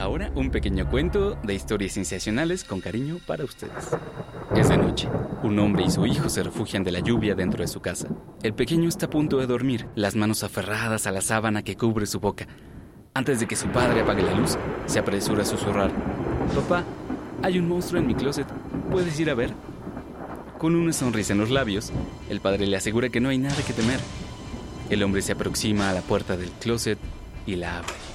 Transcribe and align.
Ahora 0.00 0.32
un 0.34 0.50
pequeño 0.50 0.88
cuento 0.88 1.36
de 1.42 1.52
historias 1.52 1.92
sensacionales 1.92 2.64
con 2.64 2.80
cariño 2.80 3.18
para 3.26 3.44
ustedes. 3.44 3.90
Es 4.56 4.70
de 4.70 4.78
noche. 4.78 5.10
Un 5.42 5.58
hombre 5.58 5.84
y 5.84 5.90
su 5.90 6.06
hijo 6.06 6.30
se 6.30 6.42
refugian 6.42 6.82
de 6.82 6.90
la 6.90 7.00
lluvia 7.00 7.34
dentro 7.34 7.60
de 7.60 7.68
su 7.68 7.80
casa. 7.80 8.08
El 8.42 8.54
pequeño 8.54 8.88
está 8.88 9.06
a 9.06 9.10
punto 9.10 9.36
de 9.36 9.46
dormir, 9.46 9.88
las 9.96 10.16
manos 10.16 10.42
aferradas 10.42 11.06
a 11.06 11.12
la 11.12 11.20
sábana 11.20 11.62
que 11.62 11.76
cubre 11.76 12.06
su 12.06 12.18
boca. 12.18 12.46
Antes 13.12 13.40
de 13.40 13.46
que 13.46 13.56
su 13.56 13.68
padre 13.68 14.00
apague 14.00 14.22
la 14.22 14.32
luz, 14.32 14.56
se 14.86 14.98
apresura 14.98 15.42
a 15.42 15.46
susurrar. 15.46 15.90
Papá, 16.54 16.82
hay 17.42 17.58
un 17.58 17.68
monstruo 17.68 18.00
en 18.00 18.06
mi 18.06 18.14
closet. 18.14 18.46
¿Puedes 18.90 19.20
ir 19.20 19.28
a 19.28 19.34
ver? 19.34 19.52
Con 20.56 20.76
una 20.76 20.94
sonrisa 20.94 21.34
en 21.34 21.40
los 21.40 21.50
labios, 21.50 21.92
el 22.30 22.40
padre 22.40 22.66
le 22.66 22.78
asegura 22.78 23.10
que 23.10 23.20
no 23.20 23.28
hay 23.28 23.36
nada 23.36 23.62
que 23.66 23.74
temer. 23.74 24.00
El 24.88 25.02
hombre 25.02 25.20
se 25.20 25.32
aproxima 25.32 25.90
a 25.90 25.92
la 25.92 26.00
puerta 26.00 26.38
del 26.38 26.50
closet 26.52 26.98
y 27.44 27.56
la 27.56 27.76
abre. 27.80 28.09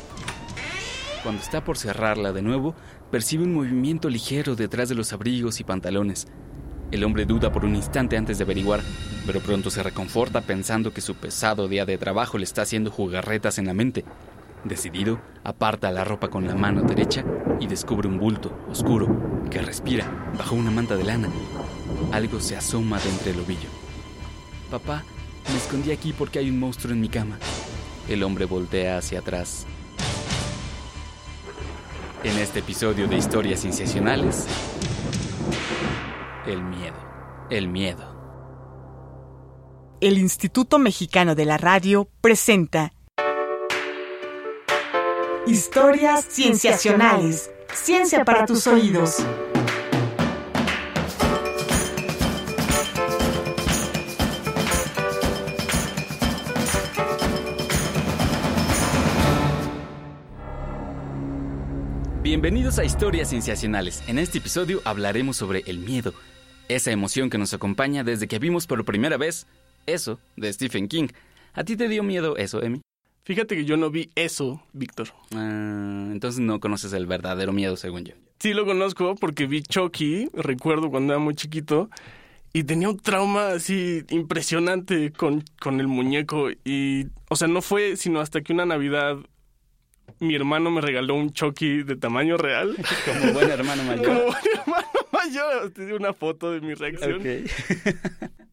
Cuando 1.26 1.42
está 1.42 1.64
por 1.64 1.76
cerrarla 1.76 2.34
de 2.34 2.44
nuevo, 2.44 2.76
percibe 3.10 3.46
un 3.46 3.56
movimiento 3.56 4.10
ligero 4.10 4.56
detrás 4.56 4.90
de 4.90 4.94
los 4.94 5.12
abrigos 5.12 5.60
y 5.60 5.64
pantalones. 5.64 6.28
El 6.92 7.04
hombre 7.04 7.26
duda 7.26 7.52
por 7.52 7.66
un 7.66 7.76
instante 7.76 8.16
antes 8.16 8.38
de 8.38 8.44
averiguar, 8.44 8.82
pero 9.26 9.40
pronto 9.40 9.72
se 9.72 9.82
reconforta 9.82 10.42
pensando 10.42 10.94
que 10.94 11.02
su 11.02 11.16
pesado 11.16 11.68
día 11.68 11.84
de 11.88 11.98
trabajo 11.98 12.38
le 12.38 12.44
está 12.44 12.62
haciendo 12.62 12.92
jugarretas 12.92 13.58
en 13.58 13.66
la 13.66 13.74
mente. 13.74 14.06
Decidido, 14.66 15.20
aparta 15.44 15.92
la 15.92 16.04
ropa 16.04 16.28
con 16.28 16.46
la 16.46 16.54
mano 16.54 16.84
derecha 16.84 17.26
y 17.60 17.66
descubre 17.66 18.08
un 18.08 18.20
bulto 18.20 18.56
oscuro 18.70 19.42
que 19.50 19.64
respira 19.64 20.32
bajo 20.38 20.54
una 20.54 20.70
manta 20.70 20.96
de 20.96 21.06
lana. 21.06 21.30
Algo 22.12 22.40
se 22.40 22.56
asoma 22.56 23.00
de 23.00 23.10
entre 23.10 23.32
el 23.32 23.40
ovillo. 23.40 23.70
Papá, 24.70 25.04
me 25.50 25.58
escondí 25.58 25.90
aquí 25.90 26.14
porque 26.14 26.38
hay 26.38 26.52
un 26.52 26.60
monstruo 26.60 26.94
en 26.94 27.02
mi 27.02 27.10
cama. 27.10 27.40
El 28.08 28.22
hombre 28.22 28.46
voltea 28.46 29.00
hacia 29.00 29.22
atrás. 29.22 29.66
En 32.26 32.40
este 32.40 32.58
episodio 32.58 33.08
de 33.08 33.18
Historias 33.18 33.60
Sensacionales, 33.60 34.48
el 36.48 36.60
miedo. 36.60 36.96
El 37.52 37.68
miedo. 37.68 38.04
El 40.02 40.18
Instituto 40.18 40.80
Mexicano 40.80 41.36
de 41.36 41.46
la 41.46 41.60
Radio 41.60 42.10
presenta 42.22 42.94
Historias 45.46 46.26
Cienciacionales. 46.28 47.52
Ciencia 47.72 48.26
para 48.26 48.48
tus 48.48 48.66
oídos. 48.66 49.24
Bienvenidos 62.26 62.80
a 62.80 62.84
Historias 62.84 63.30
Sensacionales. 63.30 64.02
En 64.08 64.18
este 64.18 64.40
episodio 64.40 64.82
hablaremos 64.84 65.38
sobre 65.38 65.62
el 65.68 65.78
miedo, 65.78 66.12
esa 66.68 66.90
emoción 66.90 67.30
que 67.30 67.38
nos 67.38 67.54
acompaña 67.54 68.04
desde 68.04 68.28
que 68.28 68.40
vimos 68.40 68.66
por 68.66 68.84
primera 68.84 69.16
vez 69.16 69.46
eso 69.86 70.20
de 70.36 70.52
Stephen 70.52 70.88
King. 70.88 71.10
¿A 71.54 71.64
ti 71.64 71.78
te 71.78 71.88
dio 71.88 72.02
miedo 72.02 72.36
eso, 72.36 72.64
Emi? 72.64 72.82
Fíjate 73.26 73.56
que 73.56 73.64
yo 73.64 73.78
no 73.78 73.92
vi 73.92 74.10
eso, 74.16 74.64
Víctor. 74.74 75.10
Ah, 75.36 76.10
entonces 76.12 76.42
no 76.42 76.60
conoces 76.60 76.94
el 76.94 77.06
verdadero 77.06 77.54
miedo, 77.54 77.78
según 77.78 78.06
yo. 78.06 78.16
Sí 78.40 78.56
lo 78.56 78.66
conozco 78.66 79.14
porque 79.14 79.46
vi 79.46 79.62
Chucky, 79.62 80.30
recuerdo 80.34 80.90
cuando 80.90 81.14
era 81.14 81.20
muy 81.20 81.36
chiquito, 81.36 81.92
y 82.54 82.64
tenía 82.64 82.90
un 82.90 82.98
trauma 82.98 83.50
así 83.50 84.04
impresionante 84.10 85.14
con, 85.14 85.44
con 85.60 85.80
el 85.80 85.88
muñeco. 85.88 86.50
Y, 86.64 87.06
o 87.30 87.36
sea, 87.36 87.48
no 87.48 87.62
fue 87.62 87.98
sino 87.98 88.20
hasta 88.20 88.42
que 88.42 88.52
una 88.52 88.66
Navidad 88.66 89.18
mi 90.20 90.36
hermano 90.36 90.72
me 90.72 90.82
regaló 90.82 91.16
un 91.16 91.32
Chucky 91.32 91.84
de 91.84 91.96
tamaño 91.96 92.38
real. 92.38 92.76
Como 93.06 93.34
buen 93.34 93.50
hermano 93.50 93.84
mayor. 93.88 94.06
Como 94.06 94.20
buen 94.24 94.44
hermano 94.60 94.88
mayor. 95.12 95.72
Te 95.72 95.86
di 95.86 95.92
una 95.92 96.14
foto 96.14 96.52
de 96.52 96.62
mi 96.62 96.74
reacción. 96.74 97.22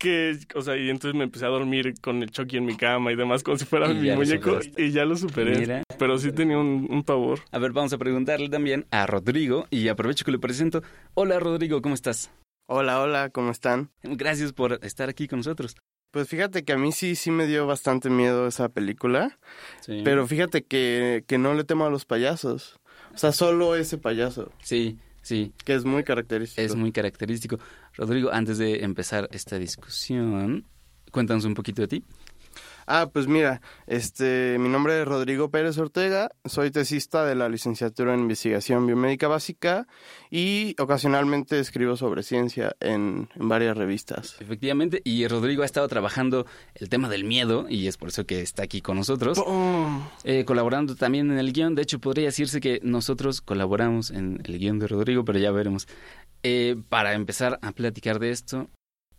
Que, 0.03 0.37
o 0.57 0.63
sea, 0.63 0.77
y 0.77 0.91
entonces 0.91 1.17
me 1.17 1.23
empecé 1.23 1.45
a 1.45 1.49
dormir 1.49 1.95
con 2.01 2.25
el 2.25 2.33
Chucky 2.33 2.57
en 2.57 2.65
mi 2.65 2.77
cama 2.77 3.13
y 3.13 3.15
demás, 3.15 3.45
como 3.45 3.57
si 3.57 3.65
fuera 3.65 3.89
Y 3.89 3.95
mi 3.95 4.11
muñeco. 4.11 4.59
Y 4.77 4.91
ya 4.91 5.05
lo 5.05 5.15
superé. 5.15 5.61
Mira. 5.61 5.85
Pero 5.97 6.19
sí 6.19 6.33
tenía 6.33 6.59
un, 6.59 6.89
un 6.91 7.05
pavor. 7.05 7.39
A 7.53 7.61
ver, 7.61 7.71
vamos 7.71 7.93
a 7.93 7.99
preguntarle 7.99 8.49
también 8.49 8.85
a 8.91 9.07
Rodrigo 9.07 9.69
y 9.71 9.87
aprovecho 9.87 10.25
que 10.25 10.33
le 10.33 10.41
presento. 10.41 10.83
Hola 11.15 11.39
Rodrigo, 11.39 11.81
¿cómo 11.83 11.95
estás? 11.95 12.33
Hola, 12.67 13.01
hola, 13.01 13.31
¿cómo 13.31 13.53
están? 13.53 13.91
Gracias 14.03 14.53
por 14.53 14.81
estar 14.83 15.09
aquí 15.09 15.29
con 15.29 15.39
nosotros. 15.39 15.77
Pues 16.13 16.29
fíjate 16.29 16.63
que 16.65 16.73
a 16.75 16.79
mí 16.79 16.93
sí, 16.93 17.17
sí 17.17 17.31
me 17.33 17.47
dio 17.47 17.67
bastante 17.67 18.09
miedo 18.11 18.47
esa 18.47 18.69
película, 18.69 19.39
Sí. 19.81 20.03
pero 20.05 20.27
fíjate 20.27 20.63
que, 20.63 21.25
que 21.27 21.39
no 21.39 21.55
le 21.55 21.65
temo 21.65 21.87
a 21.87 21.91
los 21.91 22.05
payasos. 22.05 22.79
O 23.15 23.19
sea, 23.19 23.33
solo 23.33 23.75
ese 23.77 23.99
payaso, 23.99 24.53
Sí, 24.63 24.99
sí, 25.23 25.53
que 25.65 25.75
es 25.75 25.85
muy 25.85 26.05
característico. 26.05 26.61
es 26.63 26.77
muy 26.77 26.93
característico. 26.93 27.59
Rodrigo, 27.95 28.31
antes 28.31 28.59
de 28.59 28.85
empezar 28.85 29.29
esta 29.33 29.59
discusión, 29.59 30.67
cuéntanos 31.11 31.45
un 31.45 31.55
poquito 31.55 31.83
de 31.83 31.89
ti. 31.89 32.05
Ah, 32.87 33.11
pues 33.13 33.27
mira, 33.27 33.61
este, 33.87 34.57
mi 34.59 34.69
nombre 34.69 35.01
es 35.01 35.09
Rodrigo 35.09 35.51
Pérez 35.51 35.79
Ortega, 35.79 36.31
soy 36.45 36.71
tesista 36.71 37.25
de 37.25 37.35
la 37.35 37.49
licenciatura 37.49 38.15
en 38.15 38.21
investigación 38.21 38.87
biomédica 38.87 39.29
básica 39.29 39.87
y 40.31 40.75
ocasionalmente 40.79 41.59
escribo 41.59 41.97
sobre 41.97 42.23
ciencia 42.23 42.75
en, 42.81 43.29
en 43.35 43.49
varias 43.49 43.77
revistas. 43.77 44.37
Efectivamente, 44.41 45.01
y 45.05 45.27
Rodrigo 45.29 45.63
ha 45.63 45.67
estado 45.67 45.89
trabajando 45.89 46.47
el 46.75 46.89
tema 46.89 47.09
del 47.09 47.25
miedo 47.25 47.67
y 47.69 47.87
es 47.87 47.97
por 47.97 48.09
eso 48.09 48.27
que 48.27 48.41
está 48.41 48.63
aquí 48.65 48.81
con 48.81 48.97
nosotros, 48.97 49.43
eh, 50.25 50.45
colaborando 50.45 50.97
también 50.97 51.31
en 51.31 51.39
el 51.39 51.53
guion. 51.53 51.75
De 51.75 51.83
hecho, 51.83 52.01
podría 52.01 52.27
decirse 52.27 52.61
que 52.61 52.81
nosotros 52.83 53.41
colaboramos 53.41 54.11
en 54.11 54.41
el 54.45 54.59
guion 54.59 54.79
de 54.79 54.89
Rodrigo, 54.89 55.25
pero 55.25 55.39
ya 55.39 55.51
veremos. 55.51 55.87
Eh, 56.43 56.77
para 56.89 57.13
empezar 57.15 57.59
a 57.63 57.73
platicar 57.73 58.19
de 58.19 58.31
esto, 58.31 58.69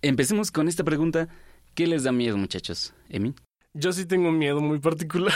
empecemos 0.02 0.52
con 0.52 0.68
esta 0.68 0.84
pregunta. 0.84 1.30
¿Qué 1.74 1.88
les 1.88 2.04
da 2.04 2.12
miedo, 2.12 2.38
muchachos? 2.38 2.94
¿Emi? 3.10 3.34
Yo 3.74 3.92
sí 3.92 4.06
tengo 4.06 4.30
un 4.30 4.38
miedo 4.38 4.62
muy 4.62 4.80
particular. 4.80 5.34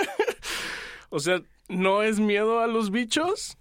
o 1.10 1.20
sea, 1.20 1.42
no 1.68 2.02
es 2.02 2.20
miedo 2.20 2.60
a 2.60 2.66
los 2.66 2.90
bichos. 2.90 3.56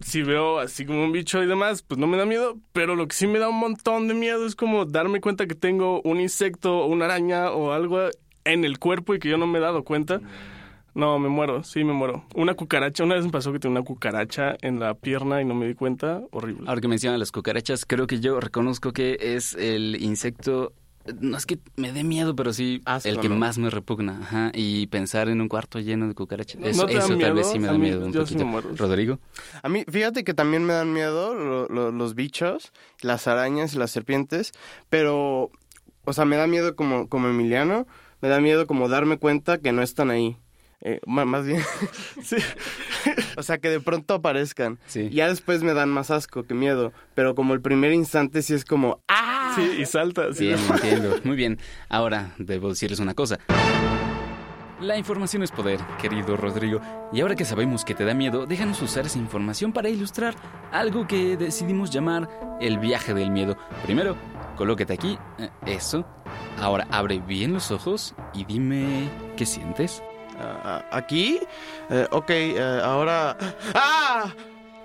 Si 0.00 0.22
veo 0.22 0.58
así 0.58 0.86
como 0.86 1.04
un 1.04 1.12
bicho 1.12 1.42
y 1.42 1.46
demás, 1.46 1.82
pues 1.82 1.98
no 1.98 2.06
me 2.06 2.16
da 2.16 2.24
miedo. 2.24 2.56
Pero 2.72 2.96
lo 2.96 3.06
que 3.08 3.14
sí 3.14 3.26
me 3.26 3.38
da 3.38 3.48
un 3.48 3.58
montón 3.58 4.08
de 4.08 4.14
miedo 4.14 4.46
es 4.46 4.56
como 4.56 4.86
darme 4.86 5.20
cuenta 5.20 5.46
que 5.46 5.54
tengo 5.54 6.00
un 6.02 6.20
insecto 6.20 6.78
o 6.78 6.86
una 6.86 7.04
araña 7.04 7.50
o 7.50 7.72
algo 7.72 8.08
en 8.44 8.64
el 8.64 8.78
cuerpo 8.78 9.14
y 9.14 9.18
que 9.18 9.28
yo 9.28 9.36
no 9.36 9.46
me 9.46 9.58
he 9.58 9.62
dado 9.62 9.84
cuenta. 9.84 10.20
No, 10.94 11.18
me 11.18 11.28
muero, 11.28 11.62
sí 11.62 11.84
me 11.84 11.92
muero. 11.92 12.24
Una 12.34 12.54
cucaracha, 12.54 13.04
una 13.04 13.16
vez 13.16 13.26
me 13.26 13.30
pasó 13.30 13.52
que 13.52 13.58
tenía 13.58 13.80
una 13.80 13.86
cucaracha 13.86 14.56
en 14.62 14.80
la 14.80 14.94
pierna 14.94 15.42
y 15.42 15.44
no 15.44 15.54
me 15.54 15.66
di 15.66 15.74
cuenta. 15.74 16.22
Horrible. 16.30 16.66
Ahora 16.66 16.80
que 16.80 16.88
mencionan 16.88 17.20
las 17.20 17.32
cucarachas, 17.32 17.84
creo 17.84 18.06
que 18.06 18.18
yo 18.18 18.40
reconozco 18.40 18.94
que 18.94 19.18
es 19.20 19.52
el 19.54 19.98
insecto. 20.00 20.72
No 21.20 21.36
es 21.36 21.46
que 21.46 21.58
me 21.76 21.92
dé 21.92 22.04
miedo, 22.04 22.34
pero 22.36 22.52
sí 22.52 22.82
Asco, 22.84 23.08
el 23.08 23.20
que 23.20 23.28
¿no? 23.28 23.36
más 23.36 23.58
me 23.58 23.70
repugna. 23.70 24.18
Ajá. 24.22 24.50
Y 24.54 24.86
pensar 24.88 25.28
en 25.28 25.40
un 25.40 25.48
cuarto 25.48 25.78
lleno 25.80 26.08
de 26.08 26.14
cucarachas. 26.14 26.60
Eso, 26.62 26.82
¿No 26.82 26.88
te 26.88 26.94
da 26.94 27.04
eso 27.04 27.16
tal 27.18 27.34
vez 27.34 27.50
sí 27.50 27.58
me 27.58 27.66
da 27.68 27.72
mí- 27.74 27.78
miedo 27.78 28.04
un 28.06 28.12
sí 28.12 28.18
poquito. 28.18 28.44
muero. 28.46 28.70
Rodrigo. 28.76 29.18
A 29.62 29.68
mí, 29.68 29.84
fíjate 29.88 30.24
que 30.24 30.34
también 30.34 30.64
me 30.64 30.72
dan 30.72 30.92
miedo 30.92 31.34
lo- 31.34 31.68
lo- 31.68 31.92
los 31.92 32.14
bichos, 32.14 32.72
las 33.00 33.26
arañas 33.26 33.74
y 33.74 33.78
las 33.78 33.90
serpientes, 33.90 34.52
pero, 34.90 35.50
o 36.04 36.12
sea, 36.12 36.24
me 36.24 36.36
da 36.36 36.46
miedo 36.46 36.74
como, 36.76 37.08
como 37.08 37.28
Emiliano, 37.28 37.86
me 38.20 38.28
da 38.28 38.40
miedo 38.40 38.66
como 38.66 38.88
darme 38.88 39.18
cuenta 39.18 39.58
que 39.58 39.72
no 39.72 39.82
están 39.82 40.10
ahí. 40.10 40.36
Eh, 40.82 41.00
más 41.06 41.46
bien, 41.46 41.62
Sí. 42.22 42.36
o 43.36 43.42
sea, 43.42 43.58
que 43.58 43.68
de 43.70 43.80
pronto 43.80 44.14
aparezcan. 44.14 44.78
Sí. 44.86 45.08
Ya 45.10 45.28
después 45.28 45.62
me 45.62 45.72
dan 45.74 45.88
más 45.88 46.10
asco 46.10 46.42
que 46.44 46.54
miedo, 46.54 46.92
pero 47.14 47.34
como 47.34 47.54
el 47.54 47.60
primer 47.60 47.92
instante 47.92 48.42
sí 48.42 48.52
es 48.54 48.64
como, 48.64 49.00
¡ah! 49.08 49.25
Sí, 49.56 49.76
y 49.80 49.86
salta. 49.86 50.32
sí. 50.32 50.46
Bien, 50.46 50.58
entiendo. 50.70 51.16
Muy 51.24 51.36
bien. 51.36 51.58
Ahora, 51.88 52.30
debo 52.38 52.68
decirles 52.68 53.00
una 53.00 53.14
cosa. 53.14 53.38
La 54.80 54.98
información 54.98 55.42
es 55.42 55.50
poder, 55.50 55.80
querido 56.00 56.36
Rodrigo. 56.36 56.80
Y 57.12 57.22
ahora 57.22 57.34
que 57.34 57.46
sabemos 57.46 57.84
que 57.84 57.94
te 57.94 58.04
da 58.04 58.12
miedo, 58.12 58.44
déjanos 58.46 58.82
usar 58.82 59.06
esa 59.06 59.18
información 59.18 59.72
para 59.72 59.88
ilustrar 59.88 60.34
algo 60.70 61.06
que 61.06 61.36
decidimos 61.38 61.90
llamar 61.90 62.28
el 62.60 62.78
viaje 62.78 63.14
del 63.14 63.30
miedo. 63.30 63.56
Primero, 63.84 64.16
colóquete 64.56 64.92
aquí. 64.92 65.18
eh, 65.38 65.48
Eso. 65.64 66.06
Ahora 66.60 66.86
abre 66.90 67.20
bien 67.20 67.54
los 67.54 67.70
ojos 67.70 68.14
y 68.34 68.44
dime 68.44 69.08
qué 69.38 69.46
sientes. 69.46 70.02
Ah, 70.38 70.84
ah, 70.90 70.96
¿Aquí? 70.98 71.40
Eh, 71.88 72.06
ok, 72.10 72.28
eh, 72.30 72.80
ahora... 72.84 73.36
¡Ah! 73.74 74.26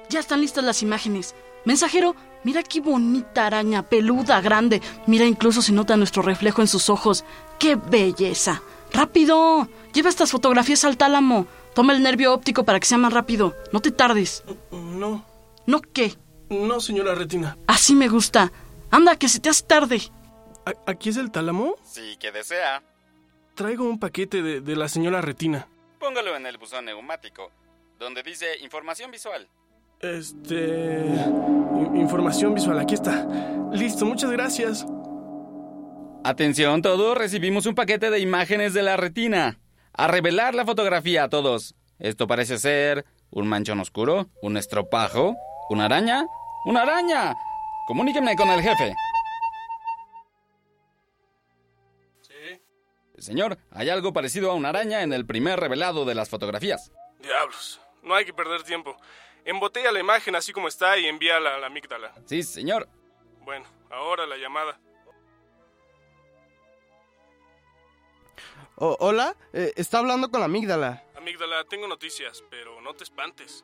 Ya 0.09 0.21
están 0.21 0.39
listas 0.39 0.63
las 0.63 0.81
imágenes. 0.81 1.35
Mensajero, 1.65 2.15
mira 2.43 2.63
qué 2.63 2.81
bonita 2.81 3.45
araña, 3.47 3.83
peluda, 3.83 4.41
grande. 4.41 4.81
Mira 5.07 5.25
incluso 5.25 5.61
se 5.61 5.71
nota 5.71 5.97
nuestro 5.97 6.21
reflejo 6.21 6.61
en 6.61 6.67
sus 6.67 6.89
ojos. 6.89 7.23
¡Qué 7.59 7.75
belleza! 7.75 8.61
¡Rápido! 8.93 9.67
Lleva 9.93 10.09
estas 10.09 10.31
fotografías 10.31 10.83
al 10.85 10.97
tálamo. 10.97 11.47
Toma 11.73 11.93
el 11.93 12.03
nervio 12.03 12.33
óptico 12.33 12.63
para 12.65 12.79
que 12.79 12.85
sea 12.87 12.97
más 12.97 13.13
rápido. 13.13 13.55
No 13.71 13.79
te 13.79 13.91
tardes. 13.91 14.43
No, 14.71 15.25
¿No 15.65 15.81
qué? 15.81 16.15
no, 16.49 16.79
señora 16.81 17.15
Retina. 17.15 17.57
Así 17.67 17.95
me 17.95 18.09
gusta. 18.09 18.51
Anda, 18.89 19.15
que 19.15 19.29
se 19.29 19.39
te 19.39 19.49
hace 19.49 19.63
tarde. 19.63 20.01
¿A- 20.65 20.91
¿Aquí 20.91 21.09
es 21.09 21.17
el 21.17 21.31
tálamo? 21.31 21.75
Sí, 21.83 22.17
que 22.19 22.31
desea. 22.31 22.83
Traigo 23.55 23.85
un 23.85 23.99
paquete 23.99 24.41
de, 24.41 24.59
de 24.61 24.75
la 24.75 24.89
señora 24.89 25.21
Retina. 25.21 25.67
Póngalo 25.99 26.35
en 26.35 26.45
el 26.45 26.57
buzón 26.57 26.85
neumático. 26.85 27.51
donde 27.99 28.23
dice 28.23 28.57
información 28.61 29.11
visual. 29.11 29.47
Este... 30.01 31.05
in- 31.81 31.97
Información 31.97 32.53
visual, 32.53 32.79
aquí 32.79 32.93
está. 32.95 33.25
Listo, 33.71 34.05
muchas 34.05 34.31
gracias. 34.31 34.85
Atención 36.23 36.81
todos, 36.81 37.17
recibimos 37.17 37.65
un 37.65 37.73
paquete 37.75 38.09
de 38.11 38.19
imágenes 38.19 38.73
de 38.73 38.83
la 38.83 38.95
retina. 38.97 39.59
A 39.93 40.07
revelar 40.07 40.53
la 40.55 40.65
fotografía 40.65 41.23
a 41.23 41.29
todos. 41.29 41.75
Esto 41.99 42.27
parece 42.27 42.57
ser 42.57 43.05
un 43.31 43.47
manchón 43.47 43.79
oscuro, 43.79 44.27
un 44.41 44.57
estropajo, 44.57 45.35
una 45.69 45.85
araña, 45.85 46.25
una 46.65 46.83
araña. 46.83 47.35
Comuníqueme 47.87 48.35
con 48.35 48.49
el 48.49 48.61
jefe. 48.61 48.93
Sí. 52.21 52.61
Señor, 53.17 53.57
hay 53.71 53.89
algo 53.89 54.13
parecido 54.13 54.51
a 54.51 54.55
una 54.55 54.69
araña 54.69 55.01
en 55.03 55.13
el 55.13 55.25
primer 55.25 55.59
revelado 55.59 56.05
de 56.05 56.15
las 56.15 56.29
fotografías. 56.29 56.91
Diablos, 57.21 57.81
no 58.03 58.15
hay 58.15 58.25
que 58.25 58.33
perder 58.33 58.63
tiempo. 58.63 58.95
Embotella 59.45 59.91
la 59.91 59.99
imagen 59.99 60.35
así 60.35 60.53
como 60.53 60.67
está 60.67 60.97
y 60.97 61.07
envíala 61.07 61.55
a 61.55 61.59
la 61.59 61.67
amígdala. 61.67 62.13
Sí, 62.25 62.43
señor. 62.43 62.87
Bueno, 63.39 63.65
ahora 63.89 64.25
la 64.27 64.37
llamada. 64.37 64.79
O- 68.75 68.97
hola, 68.99 69.35
eh, 69.53 69.73
está 69.75 69.99
hablando 69.99 70.29
con 70.31 70.39
la 70.39 70.45
amígdala. 70.45 71.03
Amígdala, 71.15 71.63
tengo 71.65 71.87
noticias, 71.87 72.43
pero 72.49 72.81
no 72.81 72.93
te 72.93 73.03
espantes. 73.03 73.63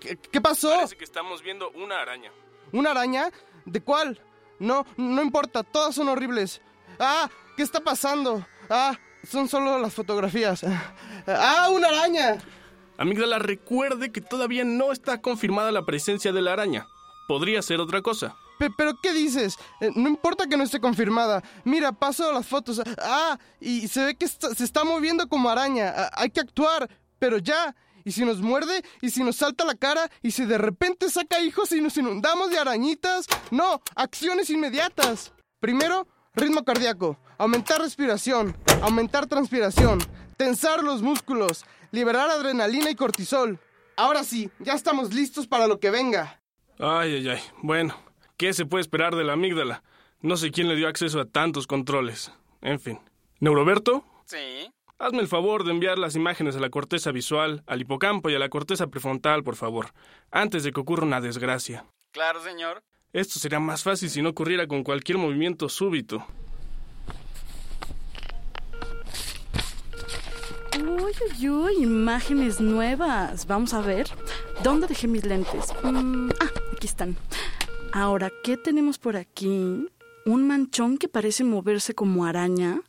¿Qué, 0.00 0.16
qué 0.16 0.40
pasó? 0.40 0.70
Parece 0.74 0.96
que 0.96 1.04
estamos 1.04 1.42
viendo 1.42 1.70
una 1.70 2.00
araña. 2.00 2.30
¿Una 2.72 2.90
araña? 2.92 3.30
¿De 3.64 3.80
cuál? 3.80 4.20
No, 4.58 4.86
no 4.96 5.22
importa, 5.22 5.62
todas 5.62 5.94
son 5.94 6.08
horribles. 6.08 6.60
Ah, 6.98 7.28
¿qué 7.56 7.62
está 7.62 7.80
pasando? 7.80 8.46
Ah, 8.70 8.98
son 9.26 9.48
solo 9.48 9.78
las 9.78 9.94
fotografías. 9.94 10.64
Ah, 11.26 11.68
una 11.72 11.88
araña. 11.88 12.38
Amígdala, 12.98 13.38
recuerde 13.38 14.10
que 14.12 14.20
todavía 14.20 14.64
no 14.64 14.92
está 14.92 15.20
confirmada 15.20 15.72
la 15.72 15.84
presencia 15.84 16.32
de 16.32 16.42
la 16.42 16.52
araña. 16.54 16.86
Podría 17.28 17.60
ser 17.62 17.80
otra 17.80 18.02
cosa. 18.02 18.36
Pe- 18.58 18.70
¿Pero 18.76 18.92
qué 19.02 19.12
dices? 19.12 19.56
Eh, 19.80 19.90
no 19.96 20.08
importa 20.08 20.46
que 20.46 20.56
no 20.56 20.64
esté 20.64 20.80
confirmada. 20.80 21.42
Mira, 21.64 21.92
paso 21.92 22.32
las 22.32 22.46
fotos. 22.46 22.80
Ah, 22.98 23.38
y 23.60 23.88
se 23.88 24.04
ve 24.04 24.14
que 24.14 24.26
se 24.28 24.64
está 24.64 24.84
moviendo 24.84 25.28
como 25.28 25.50
araña. 25.50 25.92
Hay 26.14 26.30
que 26.30 26.40
actuar, 26.40 26.88
pero 27.18 27.38
ya. 27.38 27.74
¿Y 28.04 28.12
si 28.12 28.24
nos 28.24 28.40
muerde? 28.40 28.84
¿Y 29.02 29.10
si 29.10 29.24
nos 29.24 29.36
salta 29.36 29.64
la 29.64 29.74
cara? 29.74 30.08
¿Y 30.22 30.30
si 30.30 30.44
de 30.46 30.56
repente 30.58 31.10
saca 31.10 31.40
hijos 31.40 31.72
y 31.72 31.80
nos 31.80 31.96
inundamos 31.96 32.50
de 32.50 32.58
arañitas? 32.58 33.26
No, 33.50 33.82
acciones 33.96 34.48
inmediatas. 34.48 35.32
Primero, 35.58 36.06
ritmo 36.34 36.64
cardíaco. 36.64 37.18
Aumentar 37.36 37.80
respiración. 37.80 38.56
Aumentar 38.80 39.26
transpiración. 39.26 39.98
Tensar 40.36 40.84
los 40.84 41.02
músculos. 41.02 41.64
Liberar 41.96 42.28
adrenalina 42.28 42.90
y 42.90 42.94
cortisol. 42.94 43.58
Ahora 43.96 44.22
sí, 44.22 44.50
ya 44.58 44.74
estamos 44.74 45.14
listos 45.14 45.46
para 45.46 45.66
lo 45.66 45.80
que 45.80 45.88
venga. 45.90 46.42
Ay, 46.78 47.14
ay, 47.14 47.28
ay. 47.30 47.40
Bueno, 47.62 47.96
¿qué 48.36 48.52
se 48.52 48.66
puede 48.66 48.82
esperar 48.82 49.16
de 49.16 49.24
la 49.24 49.32
amígdala? 49.32 49.82
No 50.20 50.36
sé 50.36 50.50
quién 50.50 50.68
le 50.68 50.76
dio 50.76 50.88
acceso 50.88 51.18
a 51.20 51.24
tantos 51.24 51.66
controles. 51.66 52.30
En 52.60 52.80
fin. 52.80 53.00
Neuroberto, 53.40 54.04
Sí. 54.26 54.70
hazme 54.98 55.20
el 55.20 55.28
favor 55.28 55.64
de 55.64 55.70
enviar 55.70 55.98
las 55.98 56.16
imágenes 56.16 56.54
a 56.54 56.60
la 56.60 56.68
corteza 56.68 57.12
visual, 57.12 57.62
al 57.66 57.80
hipocampo 57.80 58.28
y 58.28 58.34
a 58.34 58.38
la 58.38 58.50
corteza 58.50 58.88
prefrontal, 58.88 59.42
por 59.42 59.56
favor, 59.56 59.94
antes 60.30 60.64
de 60.64 60.72
que 60.72 60.80
ocurra 60.80 61.04
una 61.04 61.22
desgracia. 61.22 61.86
Claro, 62.12 62.42
señor. 62.42 62.82
Esto 63.14 63.38
sería 63.38 63.58
más 63.58 63.82
fácil 63.82 64.10
si 64.10 64.20
no 64.20 64.28
ocurriera 64.28 64.66
con 64.66 64.84
cualquier 64.84 65.16
movimiento 65.16 65.70
súbito. 65.70 66.26
Uy, 70.96 71.12
uy, 71.28 71.48
uy, 71.50 71.82
imágenes 71.82 72.58
nuevas. 72.58 73.46
Vamos 73.46 73.74
a 73.74 73.82
ver. 73.82 74.08
¿Dónde 74.62 74.86
dejé 74.86 75.06
mis 75.06 75.26
lentes? 75.26 75.74
Mm, 75.82 76.30
ah, 76.40 76.50
aquí 76.72 76.86
están. 76.86 77.16
Ahora, 77.92 78.32
¿qué 78.42 78.56
tenemos 78.56 78.96
por 78.96 79.16
aquí? 79.16 79.88
Un 80.24 80.46
manchón 80.48 80.96
que 80.96 81.08
parece 81.08 81.44
moverse 81.44 81.94
como 81.94 82.24
araña. 82.24 82.80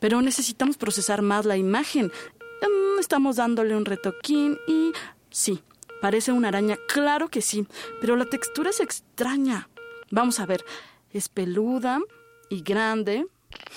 Pero 0.00 0.20
necesitamos 0.20 0.76
procesar 0.76 1.22
más 1.22 1.44
la 1.44 1.56
imagen. 1.56 2.06
Mm, 2.06 2.98
estamos 2.98 3.36
dándole 3.36 3.76
un 3.76 3.84
retoquín 3.84 4.58
y... 4.66 4.92
Sí, 5.30 5.62
parece 6.00 6.32
una 6.32 6.48
araña, 6.48 6.76
claro 6.88 7.28
que 7.28 7.40
sí. 7.40 7.68
Pero 8.00 8.16
la 8.16 8.24
textura 8.24 8.70
es 8.70 8.80
extraña. 8.80 9.68
Vamos 10.10 10.40
a 10.40 10.46
ver. 10.46 10.64
Es 11.12 11.28
peluda 11.28 12.00
y 12.50 12.62
grande. 12.62 13.26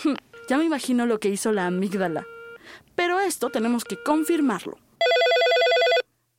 Ya 0.50 0.58
me 0.58 0.64
imagino 0.64 1.06
lo 1.06 1.20
que 1.20 1.28
hizo 1.28 1.52
la 1.52 1.68
amígdala. 1.68 2.26
Pero 2.98 3.20
esto 3.20 3.52
tenemos 3.52 3.86
que 3.86 4.02
confirmarlo. 4.02 4.80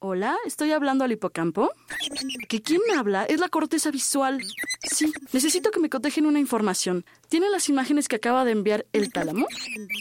Hola, 0.01 0.37
estoy 0.45 0.73
hablando 0.73 1.05
al 1.05 1.13
hipocampo. 1.13 1.71
¿Que 2.49 2.61
quién 2.61 2.81
me 2.89 2.97
habla? 2.97 3.25
Es 3.25 3.39
la 3.39 3.49
corteza 3.49 3.93
visual. 3.93 4.43
Sí, 4.83 5.13
necesito 5.33 5.71
que 5.71 5.79
me 5.79 5.89
cotejen 5.89 6.27
una 6.27 6.41
información. 6.41 7.05
¿Tiene 7.29 7.49
las 7.49 7.69
imágenes 7.69 8.09
que 8.09 8.17
acaba 8.17 8.45
de 8.45 8.53
enviar 8.53 8.87
el 8.93 9.13
tálamo? 9.13 9.47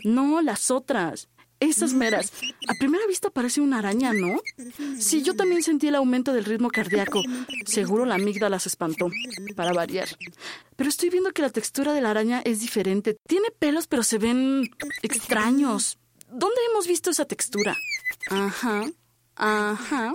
No, 0.03 0.41
las 0.41 0.71
otras. 0.71 1.29
Esas 1.59 1.93
meras. 1.93 2.31
A 2.67 2.73
primera 2.79 3.05
vista 3.05 3.29
parece 3.29 3.61
una 3.61 3.77
araña, 3.77 4.13
¿no? 4.13 4.39
Sí, 4.97 5.21
yo 5.21 5.35
también 5.35 5.61
sentí 5.61 5.87
el 5.87 5.95
aumento 5.95 6.33
del 6.33 6.45
ritmo 6.45 6.69
cardíaco. 6.69 7.21
Seguro 7.65 8.05
la 8.05 8.15
amígdala 8.15 8.59
se 8.59 8.69
espantó, 8.69 9.11
para 9.55 9.73
variar. 9.73 10.07
Pero 10.75 10.89
estoy 10.89 11.09
viendo 11.09 11.31
que 11.33 11.43
la 11.43 11.51
textura 11.51 11.93
de 11.93 12.01
la 12.01 12.11
araña 12.11 12.41
es 12.45 12.61
diferente. 12.61 13.17
Tiene 13.27 13.51
pelos, 13.51 13.85
pero 13.85 14.01
se 14.01 14.17
ven 14.17 14.69
extraños. 15.03 15.99
¿Dónde 16.27 16.57
hemos 16.69 16.87
visto 16.87 17.09
esa 17.09 17.25
textura? 17.25 17.75
Ajá, 18.29 18.83
ajá. 19.35 20.13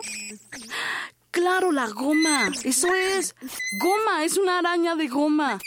Claro, 1.31 1.73
la 1.73 1.88
goma. 1.88 2.50
Eso 2.62 2.93
es. 2.94 3.35
Goma, 3.81 4.25
es 4.25 4.37
una 4.37 4.59
araña 4.59 4.94
de 4.94 5.09
goma. 5.09 5.59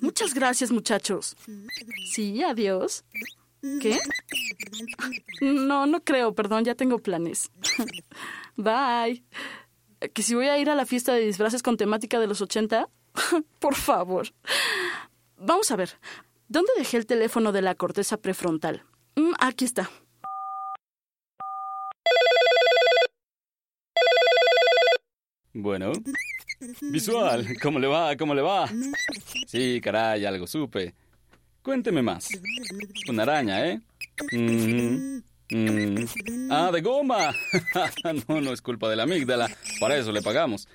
Muchas 0.00 0.32
gracias, 0.32 0.70
muchachos. 0.72 1.36
Sí, 2.10 2.42
adiós. 2.42 3.04
¿Qué? 3.80 3.98
No, 5.42 5.84
no 5.84 6.02
creo, 6.02 6.34
perdón, 6.34 6.64
ya 6.64 6.74
tengo 6.74 6.98
planes. 6.98 7.50
Bye. 8.56 9.22
¿Que 10.14 10.22
si 10.22 10.34
voy 10.34 10.46
a 10.46 10.58
ir 10.58 10.70
a 10.70 10.74
la 10.74 10.86
fiesta 10.86 11.12
de 11.12 11.26
disfraces 11.26 11.62
con 11.62 11.76
temática 11.76 12.18
de 12.18 12.26
los 12.26 12.40
80? 12.40 12.88
Por 13.58 13.74
favor. 13.74 14.28
Vamos 15.36 15.70
a 15.70 15.76
ver. 15.76 15.98
¿Dónde 16.48 16.72
dejé 16.78 16.96
el 16.96 17.06
teléfono 17.06 17.52
de 17.52 17.60
la 17.60 17.74
corteza 17.74 18.16
prefrontal? 18.16 18.84
Mm, 19.16 19.32
aquí 19.38 19.64
está. 19.64 19.90
Bueno. 25.52 25.92
Visual, 26.80 27.56
¿cómo 27.60 27.78
le 27.78 27.86
va? 27.86 28.16
¿Cómo 28.16 28.34
le 28.34 28.42
va? 28.42 28.68
Sí, 29.46 29.80
caray, 29.82 30.24
algo 30.24 30.46
supe. 30.46 30.94
Cuénteme 31.62 32.02
más. 32.02 32.28
Una 33.08 33.22
araña, 33.22 33.66
¿eh? 33.66 33.80
Mm, 34.32 35.18
mm. 35.50 36.48
Ah, 36.50 36.70
de 36.72 36.80
goma. 36.80 37.34
no, 38.28 38.40
no 38.40 38.52
es 38.52 38.62
culpa 38.62 38.88
de 38.88 38.96
la 38.96 39.04
amígdala. 39.04 39.50
Para 39.80 39.96
eso 39.96 40.12
le 40.12 40.22
pagamos. 40.22 40.68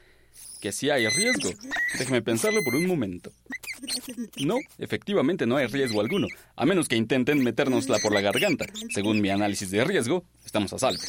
Que 0.61 0.71
sí 0.71 0.89
hay 0.89 1.07
riesgo. 1.07 1.51
Déjeme 1.97 2.21
pensarlo 2.21 2.61
por 2.63 2.75
un 2.75 2.87
momento. 2.87 3.31
No, 4.43 4.55
efectivamente 4.77 5.45
no 5.45 5.57
hay 5.57 5.67
riesgo 5.67 6.01
alguno, 6.01 6.27
a 6.55 6.65
menos 6.65 6.87
que 6.87 6.95
intenten 6.95 7.43
metérnosla 7.43 7.99
por 7.99 8.13
la 8.13 8.21
garganta. 8.21 8.65
Según 8.93 9.21
mi 9.21 9.29
análisis 9.29 9.71
de 9.71 9.83
riesgo, 9.83 10.23
estamos 10.45 10.73
a 10.73 10.79
salvo. 10.79 11.01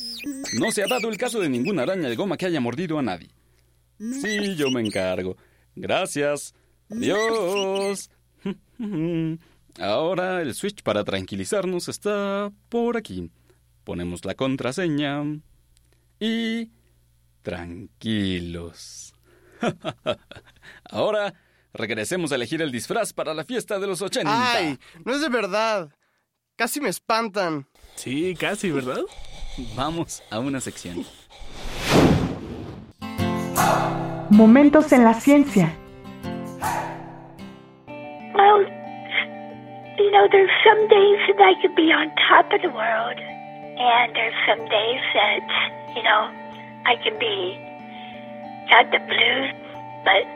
No 0.59 0.71
se 0.73 0.83
ha 0.83 0.87
dado 0.87 1.09
el 1.09 1.17
caso 1.17 1.41
de 1.41 1.49
ninguna 1.49 1.83
araña 1.83 2.09
de 2.09 2.17
goma 2.17 2.37
que 2.37 2.47
haya 2.47 2.61
mordido 2.61 2.99
a 2.99 3.03
nadie. 3.03 3.31
Sí, 3.99 4.57
yo 4.57 4.71
me 4.71 4.81
encargo. 4.81 5.37
Gracias. 5.75 6.55
Adiós. 6.91 8.11
Ahora 9.79 10.43
el 10.43 10.55
switch 10.55 10.83
para 10.83 11.05
tranquilizarnos 11.05 11.89
está 11.89 12.51
por 12.69 12.97
aquí. 12.97 13.31
Ponemos 13.85 14.25
la 14.25 14.35
contraseña. 14.35 15.23
Y... 16.19 16.71
Tranquilos. 17.43 19.15
Ahora 20.85 21.35
regresemos 21.77 22.33
a 22.33 22.37
elegir 22.37 22.63
el 22.63 22.73
disfraz 22.73 23.13
para 23.13 23.35
la 23.35 23.45
fiesta 23.45 23.79
de 23.79 23.87
los 23.87 24.03
80. 24.03 24.31
¡Ay! 24.31 24.79
No 25.05 25.15
es 25.15 25.21
de 25.21 25.29
verdad. 25.29 25.91
Casi 26.57 26.81
me 26.81 26.89
espantan. 26.89 27.67
Sí, 27.95 28.35
casi, 28.39 28.71
¿verdad? 28.71 29.03
Vamos 29.75 30.23
a 30.31 30.39
una 30.39 30.61
sección. 30.61 31.05
Momentos 34.31 34.93
en 34.93 35.05
la 35.05 35.15
ciencia. 35.15 35.77
Well, 38.35 38.67
you 39.99 40.11
know, 40.11 40.29
there's 40.31 40.51
some 40.65 40.89
days 40.89 41.21
that 41.29 41.41
I 41.41 41.55
could 41.63 41.75
be 41.75 41.93
on 41.93 42.11
top 42.29 42.53
of 42.53 42.61
the 42.61 42.69
world, 42.69 43.19
and 43.19 44.15
there's 44.15 44.35
some 44.47 44.65
days 44.69 45.01
that, 45.15 45.41
you 45.95 46.03
know, 46.03 46.31
I 46.85 46.97
can 47.03 47.19
be 47.19 47.57
got 48.69 48.91
the 48.91 48.99
blues, 48.99 49.53
but 50.05 50.27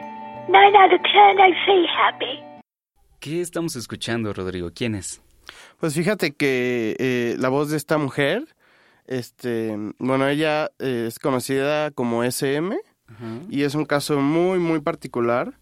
nine 0.51 0.77
out 0.77 0.93
of 0.93 1.01
ten 1.03 1.39
I 1.39 1.53
say 1.67 1.87
happy. 1.87 2.61
¿Qué 3.21 3.41
estamos 3.41 3.77
escuchando, 3.77 4.33
Rodrigo? 4.33 4.71
¿Quién 4.75 4.95
es? 4.95 5.23
Pues 5.79 5.95
fíjate 5.95 6.33
que 6.33 6.97
eh, 6.99 7.37
la 7.39 7.49
voz 7.49 7.71
de 7.71 7.77
esta 7.77 7.99
mujer 7.99 8.45
Este, 9.11 9.77
bueno, 9.99 10.29
ella 10.29 10.71
eh, 10.79 11.07
es 11.09 11.19
conocida 11.19 11.91
como 11.91 12.23
SM 12.23 12.79
y 13.51 13.65
es 13.65 13.75
un 13.75 13.85
caso 13.85 14.21
muy, 14.21 14.61
muy 14.61 14.81
particular. 14.81 15.59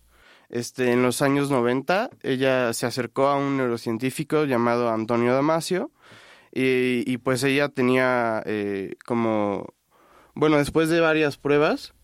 Este, 0.51 0.93
en 0.93 1.03
los 1.03 1.23
años 1.23 1.51
90, 1.51 2.11
ella 2.23 2.75
se 2.75 2.85
acercó 2.85 3.29
a 3.29 3.37
un 3.37 3.57
neurocientífico 3.57 4.45
llamado 4.45 4.91
Antonio 4.91 5.33
Damasio 5.33 5.91
y, 6.53 7.11
y 7.11 7.17
pues 7.17 7.43
ella 7.43 7.71
tenía 7.71 8.43
eh, 8.45 8.97
como, 9.07 9.73
bueno, 10.35 10.59
después 10.59 10.91
de 10.91 11.01
varias 11.01 11.39
pruebas, 11.39 11.95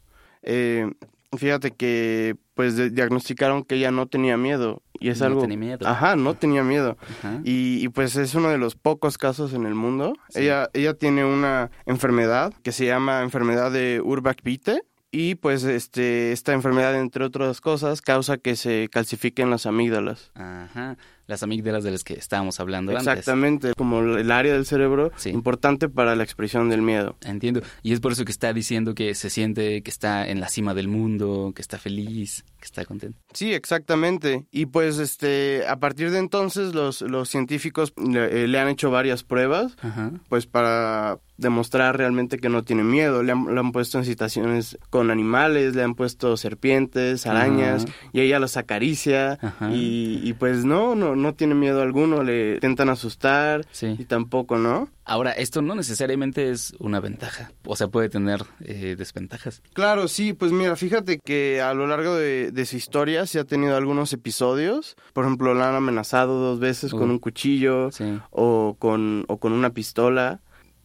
eh, 0.43 0.91
fíjate 1.37 1.73
que 1.73 2.37
pues 2.55 2.77
de- 2.77 2.91
diagnosticaron 2.91 3.65
que 3.65 3.75
ella 3.77 3.91
no 3.91 4.07
tenía 4.07 4.37
miedo 4.37 4.83
y 5.01 5.11
es 5.11 5.21
No 5.21 5.27
algo... 5.27 5.41
tenía 5.43 5.57
miedo. 5.59 5.87
Ajá, 5.87 6.17
no 6.17 6.35
tenía 6.35 6.63
miedo. 6.65 6.97
Ajá. 7.19 7.41
Y, 7.45 7.85
y, 7.85 7.89
pues 7.89 8.17
es 8.17 8.35
uno 8.35 8.49
de 8.49 8.59
los 8.59 8.75
pocos 8.77 9.19
casos 9.19 9.53
en 9.53 9.67
el 9.67 9.75
mundo. 9.75 10.15
Sí. 10.31 10.43
Ella, 10.43 10.71
ella 10.73 10.95
tiene 10.95 11.25
una 11.25 11.71
enfermedad 11.87 12.53
que 12.63 12.73
se 12.73 12.87
llama 12.87 13.23
enfermedad 13.23 13.71
de 13.73 14.01
Urbach-Witte. 14.03 14.83
Y 15.17 15.37
pues 15.37 15.63
este, 15.63 16.33
esta 16.33 16.55
enfermedad, 16.55 16.99
entre 16.99 17.25
otras 17.25 17.61
cosas, 17.61 18.03
causa 18.03 18.37
que 18.37 18.57
se 18.57 18.89
calcifiquen 18.91 19.49
las 19.49 19.65
amígdalas. 19.65 20.33
Ajá. 20.35 20.97
Las 21.27 21.43
amígdalas 21.43 21.85
de 21.85 21.91
las 21.91 22.05
que 22.05 22.15
estábamos 22.15 22.61
hablando 22.61 22.93
antes. 22.93 23.07
Exactamente, 23.07 23.73
como 23.77 24.01
el 24.01 24.31
área 24.31 24.53
del 24.53 24.67
cerebro 24.67 25.11
Sí. 25.17 25.31
importante 25.31 25.89
para 25.89 26.15
la 26.17 26.23
expresión 26.25 26.69
del 26.69 26.83
miedo. 26.83 27.17
Entiendo. 27.23 27.63
Y 27.83 27.93
es 27.93 28.01
por 28.01 28.13
eso 28.13 28.25
que 28.25 28.33
está 28.33 28.53
diciendo 28.53 28.95
que 28.95 29.15
se 29.15 29.31
siente 29.31 29.83
que 29.83 29.91
está 29.91 30.27
en 30.29 30.41
la 30.41 30.49
cima 30.49 30.75
del 30.75 30.89
mundo, 30.89 31.53
que 31.55 31.63
está 31.63 31.79
feliz, 31.79 32.45
que 32.59 32.65
está 32.67 32.85
contento. 32.85 33.19
Sí, 33.33 33.53
exactamente. 33.55 34.45
Y 34.51 34.67
pues 34.67 34.99
este, 34.99 35.67
a 35.67 35.77
partir 35.77 36.11
de 36.11 36.19
entonces 36.19 36.75
los, 36.75 37.01
los 37.03 37.29
científicos 37.29 37.93
le, 37.97 38.45
eh, 38.45 38.49
le 38.49 38.59
han 38.59 38.69
hecho 38.69 38.91
varias 38.91 39.23
pruebas 39.25 39.77
Ajá. 39.83 40.13
pues 40.29 40.47
para 40.47 41.19
demostrar 41.37 41.97
realmente 41.99 42.39
que 42.39 42.49
no 42.49 42.63
tiene 42.63 42.85
miedo. 42.85 43.23
Le 43.25 43.33
han, 43.33 43.53
le 43.53 43.59
han 43.59 43.73
puesto 43.73 43.99
en 43.99 44.05
situaciones 44.05 44.79
con 44.91 45.11
animales, 45.11 45.75
le 45.75 45.83
han 45.83 45.95
puesto 45.97 46.37
serpientes, 46.37 47.27
arañas, 47.27 47.85
Ajá. 47.85 47.95
y 48.13 48.21
ella 48.21 48.39
los 48.39 48.57
acaricia, 48.57 49.39
y, 49.73 50.21
y 50.23 50.33
pues 50.35 50.65
no, 50.65 50.95
no, 50.95 51.14
no 51.17 51.35
tiene 51.35 51.55
miedo 51.55 51.83
alguno, 51.83 52.23
le 52.23 52.55
intentan 52.55 52.89
asustar, 52.89 53.65
Sí. 53.71 53.97
y 53.99 54.05
tampoco, 54.05 54.57
¿no? 54.59 54.89
Ahora, 55.05 55.33
esto 55.33 55.61
no 55.63 55.75
necesariamente 55.75 56.51
es 56.51 56.75
una 56.79 56.99
ventaja. 57.01 57.53
O 57.67 57.77
sea, 57.77 57.89
puede 57.89 58.09
tener 58.09 58.41
eh, 58.65 58.95
desventajas. 58.97 59.63
Claro, 59.75 60.09
sí, 60.09 60.33
pues 60.33 60.51
mira, 60.53 60.77
fíjate 60.77 61.19
que 61.19 61.61
a 61.61 61.75
lo 61.75 61.87
largo 61.87 62.15
de, 62.15 62.51
de 62.53 62.67
su 62.67 62.77
historia 62.77 63.27
sí 63.27 63.39
ha 63.39 63.45
tenido 63.45 63.77
algunos 63.77 64.13
episodios. 64.13 64.97
Por 65.13 65.25
ejemplo, 65.25 65.53
la 65.55 65.69
han 65.69 65.75
amenazado 65.75 66.41
dos 66.41 66.59
veces 66.61 66.93
con 66.93 67.11
un 67.11 67.19
cuchillo 67.19 67.91
Sí. 67.93 68.19
o 68.31 68.77
con, 68.79 69.25
o 69.29 69.39
con 69.39 69.53
una 69.53 69.71
pistola. 69.71 70.41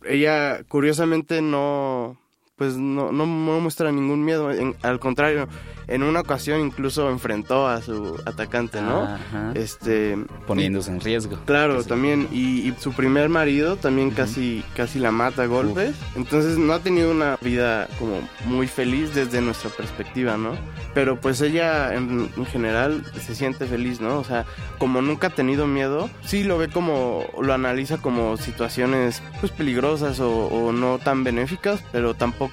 Ella, 0.06 0.64
curiosamente, 0.68 1.42
no, 1.42 2.18
pues 2.60 2.76
no, 2.78 3.12
no, 3.12 3.26
no 3.26 3.60
muestra 3.60 3.92
ningún 3.92 4.24
miedo. 4.24 4.52
En- 4.52 4.76
al 4.84 5.00
contrario, 5.00 5.48
en 5.88 6.04
una 6.04 6.20
ocasión 6.20 6.62
incluso 6.62 7.10
enfrentó 7.10 7.68
a 7.68 7.82
su 7.82 8.22
atacante, 8.26 8.80
¿no? 8.82 9.02
Ajá. 9.06 9.54
Este, 9.56 10.16
Poniéndose 10.46 10.92
en 10.92 11.00
riesgo. 11.00 11.40
Claro, 11.46 11.84
también. 11.84 12.28
Y, 12.32 12.68
y 12.70 12.76
su 12.80 12.92
primer 12.94 13.30
marido 13.30 13.78
también 13.78 14.12
casi, 14.12 14.64
casi 14.76 15.00
la 15.00 15.12
mata 15.12 15.44
a 15.44 15.46
golpes. 15.48 15.96
Entonces 16.16 16.60
no 16.60 16.74
ha 16.74 16.80
tenido 16.80 17.10
una 17.10 17.38
vida 17.42 17.88
como 17.98 18.20
muy 18.46 18.68
feliz 18.68 19.16
desde 19.16 19.42
nuestra 19.42 19.72
perspectiva, 19.72 20.38
¿no? 20.38 20.52
Pero 20.94 21.20
pues 21.20 21.42
ella 21.42 21.96
en, 21.96 22.30
en 22.36 22.46
general 22.46 23.04
se 23.26 23.34
siente 23.34 23.66
feliz, 23.66 24.00
¿no? 24.02 24.20
O 24.20 24.24
sea, 24.24 24.46
como 24.78 25.02
nunca 25.02 25.28
ha 25.28 25.30
tenido 25.32 25.66
miedo, 25.66 26.10
sí 26.26 26.44
lo 26.44 26.58
ve 26.58 26.68
como, 26.68 27.26
lo 27.42 27.54
analiza 27.54 27.98
como 27.98 28.38
situaciones 28.38 29.24
pues 29.40 29.52
peligrosas 29.52 30.20
o, 30.20 30.30
o 30.48 30.72
no 30.72 31.00
tan 31.00 31.24
benéficas, 31.24 31.82
pero 31.92 32.14
tampoco 32.14 32.49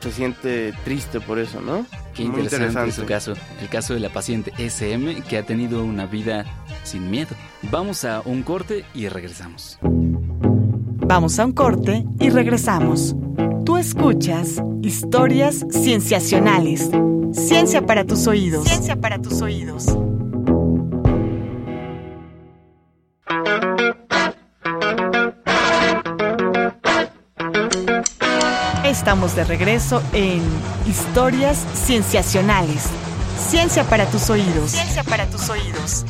se 0.00 0.12
siente 0.12 0.72
triste 0.84 1.20
por 1.20 1.38
eso, 1.38 1.60
¿no? 1.60 1.86
Qué 2.14 2.24
Muy 2.24 2.42
interesante, 2.42 2.92
su 2.92 3.04
caso. 3.04 3.34
El 3.60 3.68
caso 3.68 3.94
de 3.94 4.00
la 4.00 4.10
paciente 4.10 4.52
SM 4.58 5.22
que 5.22 5.38
ha 5.38 5.42
tenido 5.44 5.84
una 5.84 6.06
vida 6.06 6.44
sin 6.84 7.10
miedo. 7.10 7.34
Vamos 7.70 8.04
a 8.04 8.22
un 8.24 8.42
corte 8.42 8.84
y 8.94 9.08
regresamos. 9.08 9.78
Vamos 9.82 11.38
a 11.38 11.46
un 11.46 11.52
corte 11.52 12.04
y 12.18 12.30
regresamos. 12.30 13.14
Tú 13.64 13.76
escuchas 13.76 14.62
historias 14.82 15.64
cienciacionales. 15.70 16.90
Ciencia 17.32 17.84
para 17.84 18.04
tus 18.04 18.26
oídos. 18.26 18.66
Ciencia 18.66 18.96
para 18.96 19.20
tus 19.20 19.42
oídos. 19.42 19.86
Estamos 29.06 29.36
de 29.36 29.44
regreso 29.44 30.02
en 30.12 30.42
Historias 30.84 31.64
Cienciacionales. 31.74 32.90
Ciencia 33.38 33.84
para 33.84 34.04
tus 34.10 34.28
oídos. 34.30 34.72
Ciencia 34.72 35.04
para 35.04 35.30
tus 35.30 35.48
oídos. 35.48 36.04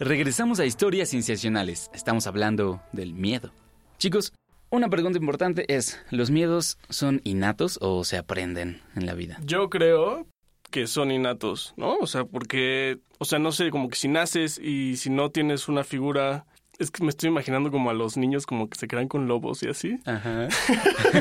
Regresamos 0.00 0.58
a 0.58 0.64
historias 0.64 1.10
cienciacionales. 1.10 1.90
Estamos 1.92 2.26
hablando 2.26 2.80
del 2.92 3.12
miedo. 3.12 3.52
Chicos, 3.98 4.32
una 4.70 4.88
pregunta 4.88 5.18
importante 5.18 5.66
es, 5.68 6.00
¿los 6.08 6.30
miedos 6.30 6.78
son 6.88 7.20
innatos 7.24 7.78
o 7.82 8.02
se 8.04 8.16
aprenden 8.16 8.80
en 8.94 9.04
la 9.04 9.12
vida? 9.12 9.36
Yo 9.44 9.68
creo 9.68 10.26
que 10.76 10.86
son 10.86 11.10
innatos, 11.10 11.72
¿no? 11.78 11.96
O 11.96 12.06
sea, 12.06 12.26
porque, 12.26 12.98
o 13.16 13.24
sea, 13.24 13.38
no 13.38 13.50
sé, 13.50 13.70
como 13.70 13.88
que 13.88 13.96
si 13.96 14.08
naces 14.08 14.58
y 14.58 14.98
si 14.98 15.08
no 15.08 15.30
tienes 15.30 15.68
una 15.68 15.84
figura, 15.84 16.44
es 16.78 16.90
que 16.90 17.02
me 17.02 17.08
estoy 17.08 17.30
imaginando 17.30 17.70
como 17.70 17.88
a 17.88 17.94
los 17.94 18.18
niños 18.18 18.44
como 18.44 18.68
que 18.68 18.78
se 18.78 18.86
crean 18.86 19.08
con 19.08 19.26
lobos 19.26 19.62
y 19.62 19.68
así. 19.70 19.98
Ajá. 20.04 20.48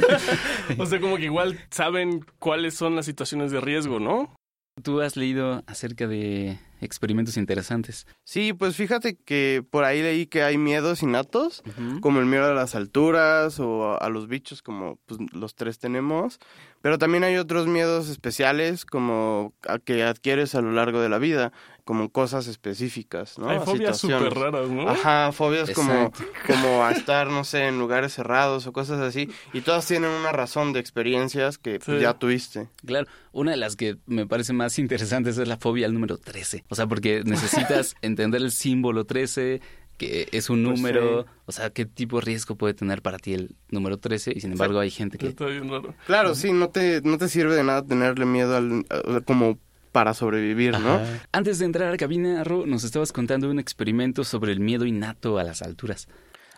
O 0.78 0.86
sea, 0.86 1.00
como 1.00 1.16
que 1.16 1.24
igual 1.24 1.58
saben 1.72 2.26
cuáles 2.38 2.74
son 2.74 2.98
las 2.98 3.06
situaciones 3.06 3.52
de 3.52 3.62
riesgo, 3.62 4.02
¿no? 4.02 4.36
Tú 4.84 5.00
has 5.00 5.16
leído 5.16 5.64
acerca 5.68 6.06
de 6.06 6.60
experimentos 6.82 7.38
interesantes. 7.38 8.06
Sí, 8.26 8.52
pues 8.52 8.76
fíjate 8.76 9.16
que 9.16 9.64
por 9.70 9.86
ahí 9.86 10.02
leí 10.02 10.28
que 10.28 10.44
hay 10.44 10.58
miedos 10.58 11.02
innatos, 11.02 11.64
como 12.02 12.20
el 12.20 12.26
miedo 12.26 12.46
a 12.46 12.54
las 12.54 12.76
alturas 12.76 13.60
o 13.62 13.94
a, 13.94 13.98
a 13.98 14.10
los 14.10 14.28
bichos, 14.28 14.62
como 14.62 15.00
pues, 15.06 15.20
los 15.32 15.56
tres 15.56 15.80
tenemos. 15.80 16.40
Pero 16.82 16.98
también 16.98 17.24
hay 17.24 17.38
otros 17.38 17.68
miedos 17.68 18.10
especiales, 18.10 18.86
como 18.86 19.54
a 19.66 19.80
que 19.80 20.04
adquieres 20.04 20.56
a 20.56 20.62
lo 20.62 20.74
largo 20.74 21.00
de 21.00 21.08
la 21.10 21.20
vida, 21.20 21.54
como 21.86 22.10
cosas 22.10 22.48
específicas, 22.48 23.38
¿no? 23.38 23.48
Hay 23.48 23.58
A 23.58 23.62
fobias 23.62 23.98
súper 24.00 24.34
raras, 24.34 24.68
¿no? 24.70 24.90
Ajá, 24.90 25.32
fobias 25.32 25.70
como, 25.72 25.94
Exacto. 25.94 26.24
como 26.48 26.84
a 26.84 26.92
estar, 26.92 27.28
no 27.28 27.44
sé, 27.44 27.68
en 27.68 27.78
lugares 27.80 28.14
cerrados 28.14 28.66
o 28.68 28.74
cosas 28.74 29.00
así. 29.00 29.30
Y 29.54 29.62
todas 29.62 29.88
tienen 29.88 30.10
una 30.10 30.32
razón 30.32 30.74
de 30.74 30.80
experiencias 30.80 31.58
que 31.60 31.80
pues, 31.80 31.98
Sí. 31.98 32.02
ya 32.04 32.16
tuviste. 32.16 32.68
Claro, 32.86 33.08
una 33.32 33.52
de 33.52 33.58
las 33.58 33.76
que 33.76 33.98
me 34.08 34.26
parece 34.26 34.52
más 34.52 34.78
interesantes 34.80 35.38
es 35.38 35.48
la 35.48 35.58
fobia 35.58 35.86
al 35.86 35.94
número 35.94 36.18
13. 36.18 36.66
O 36.70 36.76
sea, 36.76 36.88
porque 36.88 37.22
necesitas 37.24 37.96
entender 38.02 38.42
el 38.42 38.52
símbolo 38.52 39.06
13, 39.06 39.62
que 39.98 40.28
es 40.32 40.50
un 40.50 40.64
Pues 40.66 40.78
número, 40.80 41.22
sí. 41.24 41.30
o 41.46 41.52
sea, 41.52 41.70
qué 41.70 41.86
tipo 41.86 42.18
de 42.18 42.26
riesgo 42.26 42.56
puede 42.56 42.74
tener 42.74 43.02
para 43.02 43.18
ti 43.20 43.34
el 43.36 43.56
número 43.70 43.98
13 43.98 44.34
y 44.36 44.42
sin 44.42 44.52
embargo 44.54 44.80
hay 44.80 44.90
gente 44.92 45.18
que... 45.18 45.28
Está 45.28 45.46
bien 45.46 45.70
raro. 45.70 45.94
Claro, 46.08 46.36
sí, 46.36 46.52
no 46.52 46.70
te, 46.70 47.02
no 47.04 47.18
te 47.18 47.30
sirve 47.30 47.56
de 47.56 47.64
nada 47.64 47.86
tenerle 47.86 48.26
miedo 48.26 48.58
al, 48.58 48.86
a- 48.90 49.22
como 49.22 49.58
para 49.96 50.14
sobrevivir, 50.14 50.78
¿no? 50.78 50.96
Ajá. 50.96 51.06
Antes 51.32 51.58
de 51.58 51.64
entrar 51.64 51.88
a 51.88 51.92
la 51.92 51.96
cabina, 51.96 52.44
Ro, 52.44 52.66
nos 52.66 52.84
estabas 52.84 53.14
contando 53.14 53.50
un 53.50 53.60
experimento 53.60 54.26
sobre 54.26 54.52
el 54.52 54.60
miedo 54.60 54.86
innato 54.86 55.40
a 55.40 55.46
las 55.46 55.62
alturas. 55.62 56.10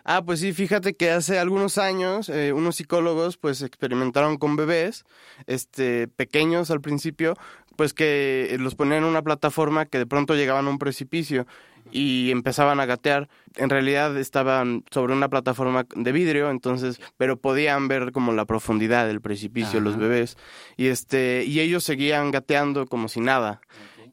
Ah, 0.03 0.23
pues 0.25 0.39
sí, 0.39 0.53
fíjate 0.53 0.95
que 0.95 1.11
hace 1.11 1.37
algunos 1.37 1.77
años 1.77 2.29
eh, 2.29 2.51
unos 2.51 2.77
psicólogos 2.77 3.37
pues 3.37 3.61
experimentaron 3.61 4.37
con 4.37 4.55
bebés, 4.55 5.05
este, 5.45 6.07
pequeños 6.07 6.71
al 6.71 6.81
principio, 6.81 7.35
pues 7.75 7.93
que 7.93 8.57
los 8.59 8.73
ponían 8.73 9.03
en 9.03 9.09
una 9.09 9.21
plataforma 9.21 9.85
que 9.85 9.99
de 9.99 10.07
pronto 10.07 10.33
llegaban 10.33 10.65
a 10.65 10.71
un 10.71 10.79
precipicio 10.79 11.45
y 11.91 12.31
empezaban 12.31 12.79
a 12.79 12.85
gatear. 12.85 13.29
En 13.55 13.69
realidad 13.69 14.15
estaban 14.17 14.83
sobre 14.91 15.13
una 15.13 15.29
plataforma 15.29 15.85
de 15.95 16.11
vidrio, 16.11 16.49
entonces, 16.49 16.99
pero 17.17 17.37
podían 17.37 17.87
ver 17.87 18.11
como 18.11 18.33
la 18.33 18.45
profundidad 18.45 19.07
del 19.07 19.21
precipicio 19.21 19.79
los 19.79 19.97
bebés 19.97 20.37
y 20.75 20.87
este 20.87 21.43
y 21.45 21.59
ellos 21.59 21.83
seguían 21.83 22.31
gateando 22.31 22.85
como 22.85 23.07
si 23.07 23.19
nada. 23.19 23.61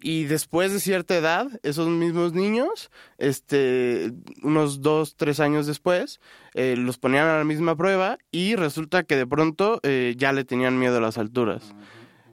Y 0.06 0.24
después 0.24 0.70
de 0.70 0.80
cierta 0.80 1.16
edad, 1.16 1.48
esos 1.62 1.88
mismos 1.88 2.34
niños, 2.34 2.90
este, 3.16 4.12
unos 4.42 4.82
dos, 4.82 5.16
tres 5.16 5.40
años 5.40 5.66
después, 5.66 6.20
eh, 6.52 6.74
los 6.76 6.98
ponían 6.98 7.26
a 7.26 7.38
la 7.38 7.44
misma 7.44 7.74
prueba 7.74 8.18
y 8.30 8.54
resulta 8.54 9.04
que 9.04 9.16
de 9.16 9.26
pronto 9.26 9.80
eh, 9.82 10.14
ya 10.18 10.34
le 10.34 10.44
tenían 10.44 10.78
miedo 10.78 10.98
a 10.98 11.00
las 11.00 11.16
alturas. 11.16 11.74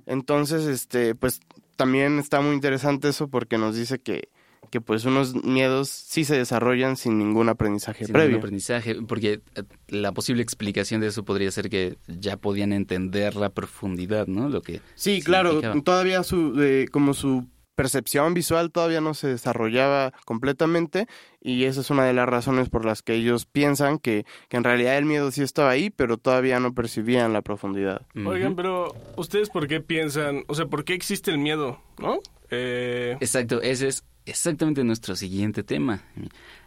Entonces, 0.05 0.65
este, 0.65 1.15
pues 1.15 1.39
también 1.77 2.19
está 2.19 2.41
muy 2.41 2.55
interesante 2.55 3.07
eso 3.07 3.29
porque 3.29 3.57
nos 3.57 3.73
dice 3.77 3.99
que, 3.99 4.27
que 4.69 4.79
pues 4.79 5.05
unos 5.05 5.35
miedos 5.43 5.89
sí 5.89 6.23
se 6.23 6.37
desarrollan 6.37 6.95
sin 6.95 7.17
ningún 7.17 7.49
aprendizaje 7.49 8.05
Sin 8.05 8.13
previo. 8.13 8.29
ningún 8.29 8.41
aprendizaje, 8.41 8.95
porque 9.07 9.41
eh, 9.55 9.63
la 9.87 10.13
posible 10.13 10.43
explicación 10.43 11.01
de 11.01 11.07
eso 11.07 11.25
podría 11.25 11.51
ser 11.51 11.69
que 11.69 11.97
ya 12.07 12.37
podían 12.37 12.71
entender 12.71 13.35
la 13.35 13.49
profundidad, 13.49 14.27
¿no? 14.27 14.49
Lo 14.49 14.61
que 14.61 14.81
Sí, 14.95 15.21
claro, 15.21 15.59
todavía 15.83 16.23
su, 16.23 16.61
eh, 16.61 16.85
como 16.91 17.13
su 17.13 17.47
percepción 17.75 18.33
visual 18.35 18.71
todavía 18.71 19.01
no 19.01 19.13
se 19.13 19.27
desarrollaba 19.27 20.13
completamente 20.25 21.07
y 21.41 21.63
esa 21.63 21.81
es 21.81 21.89
una 21.89 22.05
de 22.05 22.13
las 22.13 22.29
razones 22.29 22.69
por 22.69 22.85
las 22.85 23.01
que 23.01 23.13
ellos 23.15 23.45
piensan 23.47 23.97
que, 23.97 24.25
que 24.49 24.57
en 24.57 24.63
realidad 24.63 24.97
el 24.97 25.05
miedo 25.05 25.31
sí 25.31 25.41
estaba 25.41 25.71
ahí, 25.71 25.89
pero 25.89 26.17
todavía 26.17 26.59
no 26.59 26.73
percibían 26.75 27.33
la 27.33 27.41
profundidad. 27.41 28.05
Oigan, 28.25 28.55
pero 28.55 28.93
¿ustedes 29.15 29.49
por 29.49 29.67
qué 29.67 29.81
piensan? 29.81 30.43
O 30.47 30.53
sea, 30.53 30.67
¿por 30.67 30.83
qué 30.83 30.93
existe 30.93 31.31
el 31.31 31.39
miedo? 31.39 31.79
¿No? 31.97 32.19
Eh, 32.51 33.17
Exacto, 33.21 33.61
ese 33.61 33.87
es 33.87 34.03
exactamente 34.25 34.83
nuestro 34.83 35.15
siguiente 35.15 35.63
tema, 35.63 36.03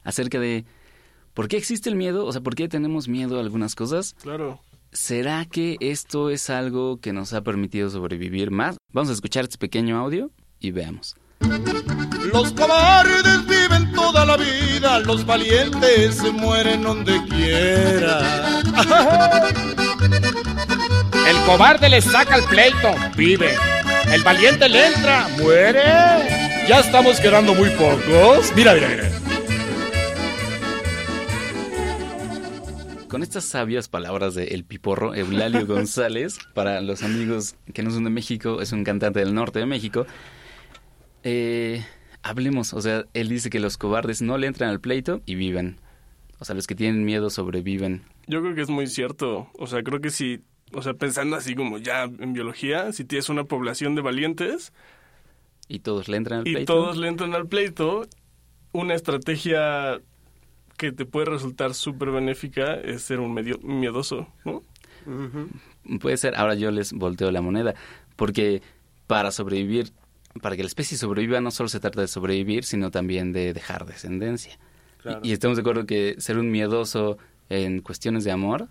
acerca 0.03 0.39
de 0.41 0.65
por 1.35 1.49
qué 1.49 1.57
existe 1.57 1.89
el 1.91 1.97
miedo, 1.97 2.25
o 2.27 2.33
sea, 2.33 2.41
por 2.41 2.55
qué 2.55 2.69
tenemos 2.69 3.09
miedo 3.09 3.39
a 3.39 3.41
algunas 3.41 3.75
cosas. 3.75 4.15
claro. 4.23 4.61
¿Será 4.93 5.45
que 5.45 5.77
esto 5.81 6.31
es 6.31 6.51
algo 6.51 6.99
que 7.01 7.13
nos 7.13 7.33
ha 7.33 7.43
permitido 7.43 7.91
sobrevivir 7.91 8.53
más? 8.53 8.77
Vamos 8.93 9.11
a 9.11 9.15
escuchar 9.15 9.43
este 9.43 9.59
pequeño 9.59 9.99
audio 9.99 10.31
y 10.61 10.71
veamos. 10.71 11.17
Los 12.33 12.53
cobardes 12.53 13.45
viven 13.45 13.93
toda 13.93 14.25
la 14.25 14.37
vida, 14.37 15.01
los 15.01 15.27
valientes 15.27 16.15
se 16.15 16.31
mueren 16.31 16.83
donde 16.83 17.21
quiera. 17.25 18.63
El 21.27 21.37
cobarde 21.47 21.89
le 21.89 22.01
saca 22.03 22.37
el 22.37 22.45
pleito, 22.45 22.95
vive. 23.17 23.57
El 24.13 24.23
valiente 24.23 24.69
le 24.69 24.89
entra, 24.89 25.27
muere. 25.39 26.44
Ya 26.67 26.81
estamos 26.81 27.21
quedando 27.21 27.55
muy 27.55 27.69
pocos. 27.71 28.51
Mira, 28.57 28.73
mira, 28.73 28.89
mira. 28.89 29.11
Con 33.07 33.23
estas 33.23 33.45
sabias 33.45 33.89
palabras 33.89 34.35
de 34.35 34.45
El 34.45 34.65
Piporro, 34.65 35.15
Eulalio 35.15 35.67
González, 35.69 36.39
para 36.55 36.81
los 36.81 37.03
amigos 37.03 37.57
que 37.75 37.83
no 37.83 37.91
son 37.91 38.05
de 38.05 38.11
México, 38.11 38.63
es 38.63 38.73
un 38.73 38.83
cantante 38.83 39.21
del 39.21 39.35
norte 39.35 39.59
de 39.59 39.67
México, 39.67 40.07
eh, 41.23 41.85
hablemos, 42.23 42.73
o 42.73 42.81
sea, 42.81 43.05
él 43.13 43.29
dice 43.29 43.51
que 43.51 43.61
los 43.61 43.77
cobardes 43.77 44.23
no 44.23 44.39
le 44.39 44.47
entran 44.47 44.71
al 44.71 44.81
pleito 44.81 45.21
y 45.27 45.35
viven. 45.35 45.77
O 46.39 46.47
sea, 46.47 46.55
los 46.55 46.67
que 46.67 46.75
tienen 46.75 47.05
miedo 47.05 47.29
sobreviven. 47.29 48.05
Yo 48.27 48.41
creo 48.41 48.55
que 48.55 48.63
es 48.63 48.71
muy 48.71 48.87
cierto. 48.87 49.51
O 49.59 49.67
sea, 49.67 49.83
creo 49.83 50.01
que 50.01 50.09
si, 50.09 50.41
o 50.73 50.81
sea, 50.81 50.95
pensando 50.95 51.37
así 51.37 51.55
como 51.55 51.77
ya 51.77 52.05
en 52.05 52.33
biología, 52.33 52.91
si 52.95 53.05
tienes 53.05 53.29
una 53.29 53.45
población 53.45 53.95
de 53.95 54.01
valientes 54.01 54.73
Y 55.69 55.81
todos 55.81 56.09
le 56.09 56.17
entran 56.17 56.41
al 56.41 56.49
y 56.49 56.55
pleito. 56.55 56.73
todos 56.73 56.97
le 56.97 57.09
entran 57.09 57.35
al 57.35 57.47
pleito, 57.47 58.07
una 58.73 58.95
estrategia 58.95 60.01
que 60.77 60.93
te 60.93 61.07
puede 61.07 61.27
resultar 61.27 61.75
súper 61.75 62.11
benéfica 62.11 62.75
es 62.75 63.03
ser 63.03 63.21
un 63.21 63.33
medio 63.33 63.59
miedoso, 63.59 64.29
¿no? 64.45 64.63
Puede 66.01 66.17
ser, 66.17 66.35
ahora 66.37 66.55
yo 66.55 66.71
les 66.71 66.93
volteo 66.93 67.31
la 67.31 67.41
moneda, 67.43 67.75
porque 68.17 68.63
para 69.07 69.31
sobrevivir, 69.31 69.93
para 70.41 70.57
que 70.57 70.63
la 70.63 70.67
especie 70.67 70.97
sobreviva 70.97 71.41
no 71.41 71.51
solo 71.51 71.69
se 71.69 71.81
trata 71.81 72.01
de 72.01 72.09
sobrevivir, 72.09 72.65
sino 72.65 72.91
también 72.91 73.33
de 73.33 73.53
dejar 73.53 73.87
descendencia. 73.87 74.59
Y, 75.23 75.31
y 75.31 75.33
estamos 75.33 75.57
de 75.57 75.61
acuerdo 75.61 75.87
que 75.87 76.17
ser 76.19 76.39
un 76.39 76.51
miedoso 76.51 77.19
en 77.51 77.81
cuestiones 77.81 78.25
de 78.25 78.33
amor 78.33 78.69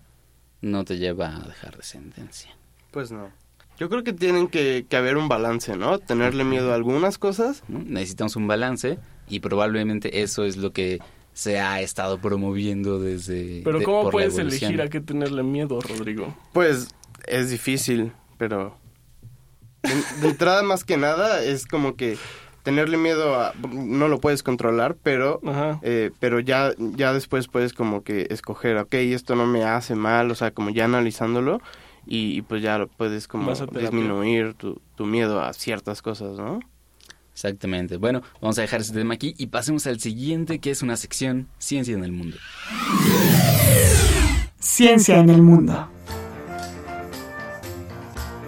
no 0.60 0.84
te 0.84 0.98
lleva 0.98 1.36
a 1.36 1.40
dejar 1.46 1.76
descendencia. 1.76 2.56
Pues 2.90 3.12
no. 3.12 3.30
Yo 3.78 3.88
creo 3.88 4.04
que 4.04 4.12
tienen 4.12 4.46
que, 4.48 4.86
que 4.88 4.96
haber 4.96 5.16
un 5.16 5.28
balance, 5.28 5.76
¿no? 5.76 5.98
Tenerle 5.98 6.44
miedo 6.44 6.72
a 6.72 6.74
algunas 6.76 7.18
cosas. 7.18 7.62
¿no? 7.68 7.80
Necesitamos 7.80 8.36
un 8.36 8.46
balance 8.46 8.98
y 9.28 9.40
probablemente 9.40 10.22
eso 10.22 10.44
es 10.44 10.56
lo 10.56 10.72
que 10.72 11.00
se 11.32 11.58
ha 11.58 11.80
estado 11.80 12.18
promoviendo 12.18 13.00
desde... 13.00 13.62
Pero 13.64 13.80
de- 13.80 13.84
¿cómo 13.84 14.10
puedes 14.10 14.38
elegir 14.38 14.80
a 14.80 14.88
qué 14.88 15.00
tenerle 15.00 15.42
miedo, 15.42 15.80
Rodrigo? 15.80 16.32
Pues 16.52 16.88
es 17.26 17.50
difícil, 17.50 18.12
pero 18.38 18.76
de, 19.82 20.20
de 20.20 20.28
entrada 20.28 20.62
más 20.62 20.84
que 20.84 20.96
nada 20.96 21.42
es 21.42 21.66
como 21.66 21.96
que 21.96 22.16
tenerle 22.62 22.96
miedo 22.96 23.34
a 23.38 23.52
no 23.72 24.06
lo 24.08 24.20
puedes 24.20 24.42
controlar, 24.44 24.96
pero 25.02 25.40
Ajá. 25.44 25.80
eh, 25.82 26.12
pero 26.20 26.38
ya 26.40 26.70
ya 26.78 27.12
después 27.12 27.48
puedes 27.48 27.72
como 27.74 28.02
que 28.04 28.28
escoger, 28.30 28.76
ok, 28.78 28.94
esto 28.94 29.34
no 29.34 29.46
me 29.46 29.64
hace 29.64 29.94
mal, 29.96 30.30
o 30.30 30.34
sea, 30.34 30.52
como 30.52 30.70
ya 30.70 30.84
analizándolo 30.86 31.60
y, 32.06 32.38
y 32.38 32.42
pues 32.42 32.62
ya 32.62 32.78
lo 32.78 32.88
puedes 32.88 33.28
como 33.28 33.52
disminuir 33.52 34.54
tu, 34.54 34.80
tu 34.96 35.06
miedo 35.06 35.40
a 35.40 35.52
ciertas 35.52 36.02
cosas, 36.02 36.38
¿no? 36.38 36.60
Exactamente. 37.32 37.96
Bueno, 37.96 38.22
vamos 38.40 38.58
a 38.58 38.62
dejar 38.62 38.80
ese 38.80 38.92
tema 38.92 39.14
aquí 39.14 39.34
y 39.36 39.48
pasemos 39.48 39.86
al 39.88 39.98
siguiente, 39.98 40.60
que 40.60 40.70
es 40.70 40.82
una 40.82 40.96
sección 40.96 41.48
Ciencia 41.58 41.94
en 41.94 42.04
el 42.04 42.12
Mundo. 42.12 42.36
Ciencia 44.60 45.18
en 45.18 45.30
el 45.30 45.42
mundo. 45.42 45.88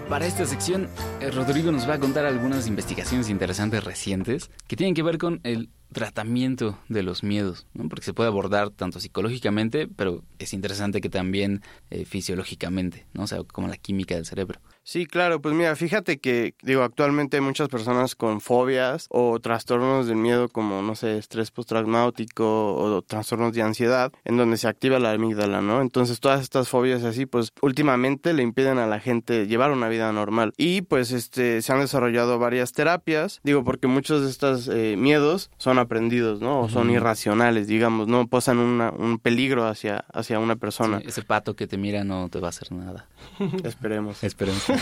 Para 0.09 0.25
esta 0.25 0.45
sección, 0.45 0.87
Rodrigo 1.19 1.71
nos 1.71 1.89
va 1.89 1.95
a 1.95 1.99
contar 1.99 2.25
algunas 2.25 2.67
investigaciones 2.67 3.29
interesantes 3.29 3.83
recientes 3.83 4.51
que 4.67 4.75
tienen 4.75 4.93
que 4.93 5.03
ver 5.03 5.17
con 5.17 5.39
el 5.43 5.69
tratamiento 5.91 6.77
de 6.89 7.03
los 7.03 7.23
miedos, 7.23 7.65
¿no? 7.73 7.87
porque 7.89 8.05
se 8.05 8.13
puede 8.13 8.29
abordar 8.29 8.69
tanto 8.69 8.99
psicológicamente, 8.99 9.87
pero 9.87 10.23
es 10.37 10.53
interesante 10.53 11.01
que 11.01 11.09
también 11.09 11.61
eh, 11.89 12.05
fisiológicamente, 12.05 13.07
¿no? 13.13 13.23
o 13.23 13.27
sea, 13.27 13.43
como 13.43 13.67
la 13.67 13.77
química 13.77 14.15
del 14.15 14.25
cerebro. 14.25 14.59
Sí, 14.83 15.05
claro, 15.05 15.41
pues 15.41 15.53
mira, 15.53 15.75
fíjate 15.75 16.19
que, 16.19 16.55
digo, 16.61 16.81
actualmente 16.81 17.35
hay 17.35 17.41
muchas 17.41 17.67
personas 17.67 18.15
con 18.15 18.39
fobias 18.39 19.07
o 19.09 19.37
trastornos 19.41 20.07
del 20.07 20.15
miedo 20.15 20.47
como, 20.47 20.81
no 20.81 20.95
sé, 20.95 21.17
estrés 21.17 21.51
postraumático 21.51 22.75
o 22.75 23.01
trastornos 23.01 23.51
de 23.51 23.63
ansiedad, 23.63 24.13
en 24.23 24.37
donde 24.37 24.55
se 24.55 24.69
activa 24.69 24.97
la 24.97 25.11
amígdala, 25.11 25.61
¿no? 25.61 25.81
Entonces 25.81 26.21
todas 26.21 26.41
estas 26.41 26.69
fobias 26.69 27.03
así, 27.03 27.25
pues 27.25 27.51
últimamente 27.61 28.31
le 28.31 28.43
impiden 28.43 28.77
a 28.77 28.87
la 28.87 29.01
gente 29.01 29.47
llevar 29.47 29.71
una 29.71 29.89
vida 29.89 30.09
normal. 30.13 30.53
Y 30.55 30.83
pues 30.83 31.06
este, 31.11 31.61
se 31.61 31.73
han 31.73 31.79
desarrollado 31.79 32.39
varias 32.39 32.71
terapias, 32.73 33.39
digo, 33.43 33.63
porque 33.63 33.87
muchos 33.87 34.23
de 34.23 34.29
estos 34.29 34.67
eh, 34.67 34.95
miedos 34.97 35.49
son 35.57 35.79
aprendidos, 35.79 36.41
¿no? 36.41 36.61
O 36.61 36.69
son 36.69 36.89
irracionales, 36.89 37.67
digamos, 37.67 38.07
no 38.07 38.27
posan 38.27 38.57
una, 38.59 38.91
un 38.91 39.19
peligro 39.19 39.65
hacia, 39.67 40.05
hacia 40.13 40.39
una 40.39 40.55
persona. 40.55 40.99
Sí, 40.99 41.05
ese 41.07 41.21
pato 41.23 41.55
que 41.55 41.67
te 41.67 41.77
mira 41.77 42.03
no 42.03 42.29
te 42.29 42.39
va 42.39 42.47
a 42.47 42.49
hacer 42.49 42.71
nada. 42.71 43.07
Esperemos. 43.63 44.23
Esperemos. 44.23 44.63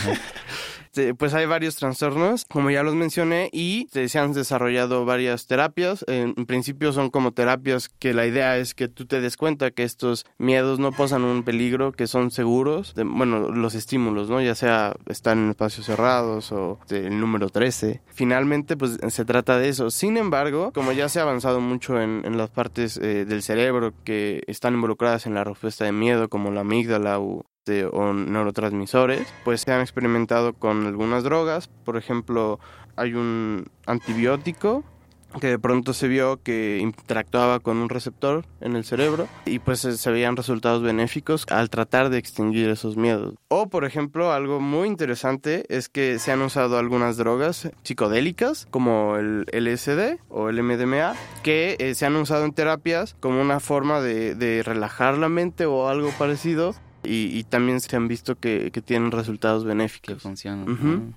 Pues 1.18 1.34
hay 1.34 1.44
varios 1.44 1.76
trastornos, 1.76 2.46
como 2.48 2.70
ya 2.70 2.82
los 2.82 2.94
mencioné, 2.94 3.50
y 3.52 3.82
este, 3.84 4.08
se 4.08 4.18
han 4.18 4.32
desarrollado 4.32 5.04
varias 5.04 5.46
terapias. 5.46 6.02
En, 6.08 6.32
en 6.38 6.46
principio 6.46 6.90
son 6.94 7.10
como 7.10 7.32
terapias 7.32 7.90
que 7.90 8.14
la 8.14 8.24
idea 8.26 8.56
es 8.56 8.72
que 8.72 8.88
tú 8.88 9.04
te 9.04 9.20
des 9.20 9.36
cuenta 9.36 9.70
que 9.72 9.82
estos 9.82 10.24
miedos 10.38 10.78
no 10.78 10.92
posan 10.92 11.22
un 11.22 11.42
peligro, 11.42 11.92
que 11.92 12.06
son 12.06 12.30
seguros. 12.30 12.94
de- 12.94 13.04
bueno, 13.04 13.50
los 13.50 13.74
estímulos, 13.74 14.30
¿no? 14.30 14.40
Ya 14.40 14.54
sea 14.54 14.94
estar 15.06 15.36
en 15.36 15.50
espacios 15.50 15.84
cerrados 15.84 16.15
o 16.24 16.78
el 16.90 17.20
número 17.20 17.48
13. 17.48 18.02
Finalmente, 18.06 18.76
pues 18.76 18.98
se 19.08 19.24
trata 19.24 19.58
de 19.58 19.68
eso. 19.68 19.90
Sin 19.90 20.16
embargo, 20.16 20.72
como 20.72 20.92
ya 20.92 21.08
se 21.08 21.20
ha 21.20 21.22
avanzado 21.22 21.60
mucho 21.60 22.00
en, 22.00 22.36
las 22.36 22.50
partes 22.50 22.96
eh, 22.98 23.24
del 23.24 23.42
cerebro 23.42 23.92
que 24.04 24.42
están 24.46 24.74
involucradas 24.74 25.26
en 25.26 25.34
la 25.34 25.44
respuesta 25.44 25.84
de 25.84 25.92
miedo, 25.92 26.28
como 26.28 26.50
la 26.50 26.60
amígdala 26.60 27.18
u 27.18 27.44
este, 27.66 27.84
o 27.84 28.12
neurotransmisores, 28.12 29.26
pues 29.44 29.62
se 29.62 29.72
han 29.72 29.80
experimentado 29.80 30.52
con 30.52 30.86
algunas 30.86 31.24
drogas. 31.24 31.66
Por 31.66 31.96
ejemplo, 31.96 32.60
hay 32.94 33.14
un 33.14 33.66
antibiótico 33.86 34.84
que 35.40 35.48
de 35.48 35.58
pronto 35.58 35.92
se 35.92 36.08
vio 36.08 36.42
que 36.42 36.78
interactuaba 36.80 37.60
con 37.60 37.78
un 37.78 37.88
receptor 37.88 38.44
en 38.60 38.76
el 38.76 38.84
cerebro 38.84 39.28
y 39.44 39.58
pues 39.58 39.80
se 39.80 40.10
veían 40.10 40.36
resultados 40.36 40.82
benéficos 40.82 41.46
al 41.50 41.70
tratar 41.70 42.10
de 42.10 42.18
extinguir 42.18 42.68
esos 42.68 42.96
miedos. 42.96 43.34
O 43.48 43.68
por 43.68 43.84
ejemplo, 43.84 44.32
algo 44.32 44.60
muy 44.60 44.88
interesante 44.88 45.64
es 45.68 45.88
que 45.88 46.18
se 46.18 46.32
han 46.32 46.42
usado 46.42 46.78
algunas 46.78 47.16
drogas 47.16 47.70
psicodélicas 47.82 48.66
como 48.70 49.16
el 49.16 49.46
LSD 49.52 50.18
o 50.28 50.48
el 50.48 50.62
MDMA 50.62 51.14
que 51.42 51.76
eh, 51.78 51.94
se 51.94 52.06
han 52.06 52.16
usado 52.16 52.44
en 52.44 52.52
terapias 52.52 53.16
como 53.20 53.40
una 53.40 53.60
forma 53.60 54.00
de, 54.00 54.34
de 54.34 54.62
relajar 54.62 55.18
la 55.18 55.28
mente 55.28 55.66
o 55.66 55.88
algo 55.88 56.10
parecido 56.18 56.74
y, 57.02 57.36
y 57.36 57.44
también 57.44 57.80
se 57.80 57.94
han 57.96 58.08
visto 58.08 58.36
que, 58.36 58.70
que 58.72 58.82
tienen 58.82 59.12
resultados 59.12 59.62
que 59.62 59.68
benéficos. 59.68 60.22
funciona. 60.22 60.64
Ujú. 60.64 60.86
¿no? 60.86 61.14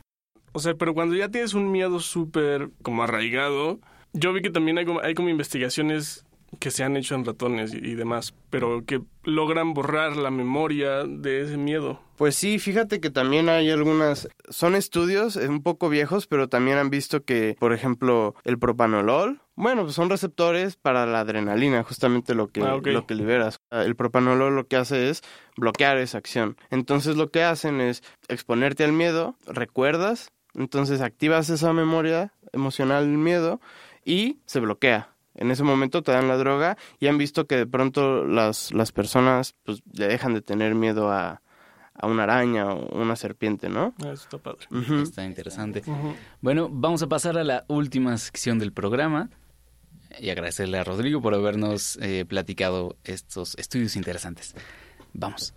O 0.51 0.59
sea, 0.59 0.73
pero 0.75 0.93
cuando 0.93 1.15
ya 1.15 1.29
tienes 1.29 1.53
un 1.53 1.71
miedo 1.71 1.99
súper 1.99 2.69
como 2.81 3.03
arraigado, 3.03 3.79
yo 4.13 4.33
vi 4.33 4.41
que 4.41 4.49
también 4.49 4.77
hay 4.77 4.85
como, 4.85 5.01
hay 5.01 5.13
como 5.13 5.29
investigaciones 5.29 6.25
que 6.59 6.71
se 6.71 6.83
han 6.83 6.97
hecho 6.97 7.13
en 7.13 7.25
ratones 7.25 7.75
y, 7.75 7.77
y 7.77 7.93
demás, 7.93 8.33
pero 8.49 8.83
que 8.83 9.01
logran 9.23 9.75
borrar 9.75 10.15
la 10.17 10.31
memoria 10.31 11.03
de 11.03 11.41
ese 11.41 11.57
miedo. 11.57 12.01
Pues 12.17 12.35
sí, 12.35 12.57
fíjate 12.57 12.99
que 12.99 13.11
también 13.11 13.49
hay 13.49 13.69
algunas, 13.69 14.27
son 14.49 14.73
estudios 14.75 15.35
eh, 15.35 15.47
un 15.47 15.61
poco 15.61 15.89
viejos, 15.89 16.25
pero 16.25 16.49
también 16.49 16.77
han 16.79 16.89
visto 16.89 17.23
que, 17.23 17.55
por 17.59 17.71
ejemplo, 17.71 18.33
el 18.45 18.57
propanolol, 18.57 19.41
bueno, 19.55 19.83
pues 19.83 19.93
son 19.93 20.09
receptores 20.09 20.75
para 20.75 21.05
la 21.05 21.19
adrenalina, 21.19 21.83
justamente 21.83 22.33
lo 22.33 22.47
que, 22.47 22.61
Ah, 22.63 22.75
ok. 22.77 22.87
lo 22.87 23.05
que 23.05 23.13
liberas. 23.13 23.59
El 23.69 23.95
propanolol 23.95 24.55
lo 24.55 24.67
que 24.67 24.75
hace 24.77 25.09
es 25.11 25.21
bloquear 25.55 25.97
esa 25.97 26.17
acción. 26.17 26.57
Entonces 26.71 27.15
lo 27.15 27.29
que 27.29 27.43
hacen 27.43 27.79
es 27.79 28.01
exponerte 28.27 28.83
al 28.83 28.91
miedo, 28.93 29.35
recuerdas, 29.45 30.31
entonces 30.55 31.01
activas 31.01 31.49
esa 31.51 31.73
memoria 31.73 32.33
emocional 32.53 33.05
del 33.05 33.19
miedo 33.19 33.61
y 34.05 34.39
se 34.45 34.59
bloquea. 34.59 35.13
En 35.35 35.51
ese 35.51 35.63
momento 35.63 36.01
te 36.03 36.11
dan 36.11 36.27
la 36.27 36.37
droga 36.37 36.77
y 36.99 37.07
han 37.07 37.17
visto 37.17 37.47
que 37.47 37.55
de 37.55 37.67
pronto 37.67 38.25
las, 38.25 38.73
las 38.73 38.91
personas 38.91 39.55
pues 39.63 39.81
le 39.93 40.07
dejan 40.07 40.33
de 40.33 40.41
tener 40.41 40.75
miedo 40.75 41.11
a, 41.11 41.41
a 41.93 42.07
una 42.07 42.23
araña 42.23 42.73
o 42.73 42.99
una 43.01 43.15
serpiente, 43.15 43.69
¿no? 43.69 43.93
Ah, 44.03 44.11
Eso 44.11 44.23
está 44.23 44.37
padre. 44.37 44.67
Está 45.01 45.23
interesante. 45.25 45.83
Bueno, 46.41 46.67
vamos 46.69 47.01
a 47.03 47.07
pasar 47.07 47.37
a 47.37 47.43
la 47.43 47.63
última 47.67 48.17
sección 48.17 48.59
del 48.59 48.73
programa 48.73 49.29
y 50.19 50.29
agradecerle 50.29 50.77
a 50.79 50.83
Rodrigo 50.83 51.21
por 51.21 51.33
habernos 51.35 51.97
eh, 52.01 52.25
platicado 52.27 52.97
estos 53.03 53.55
estudios 53.57 53.95
interesantes. 53.95 54.55
Vamos. 55.13 55.53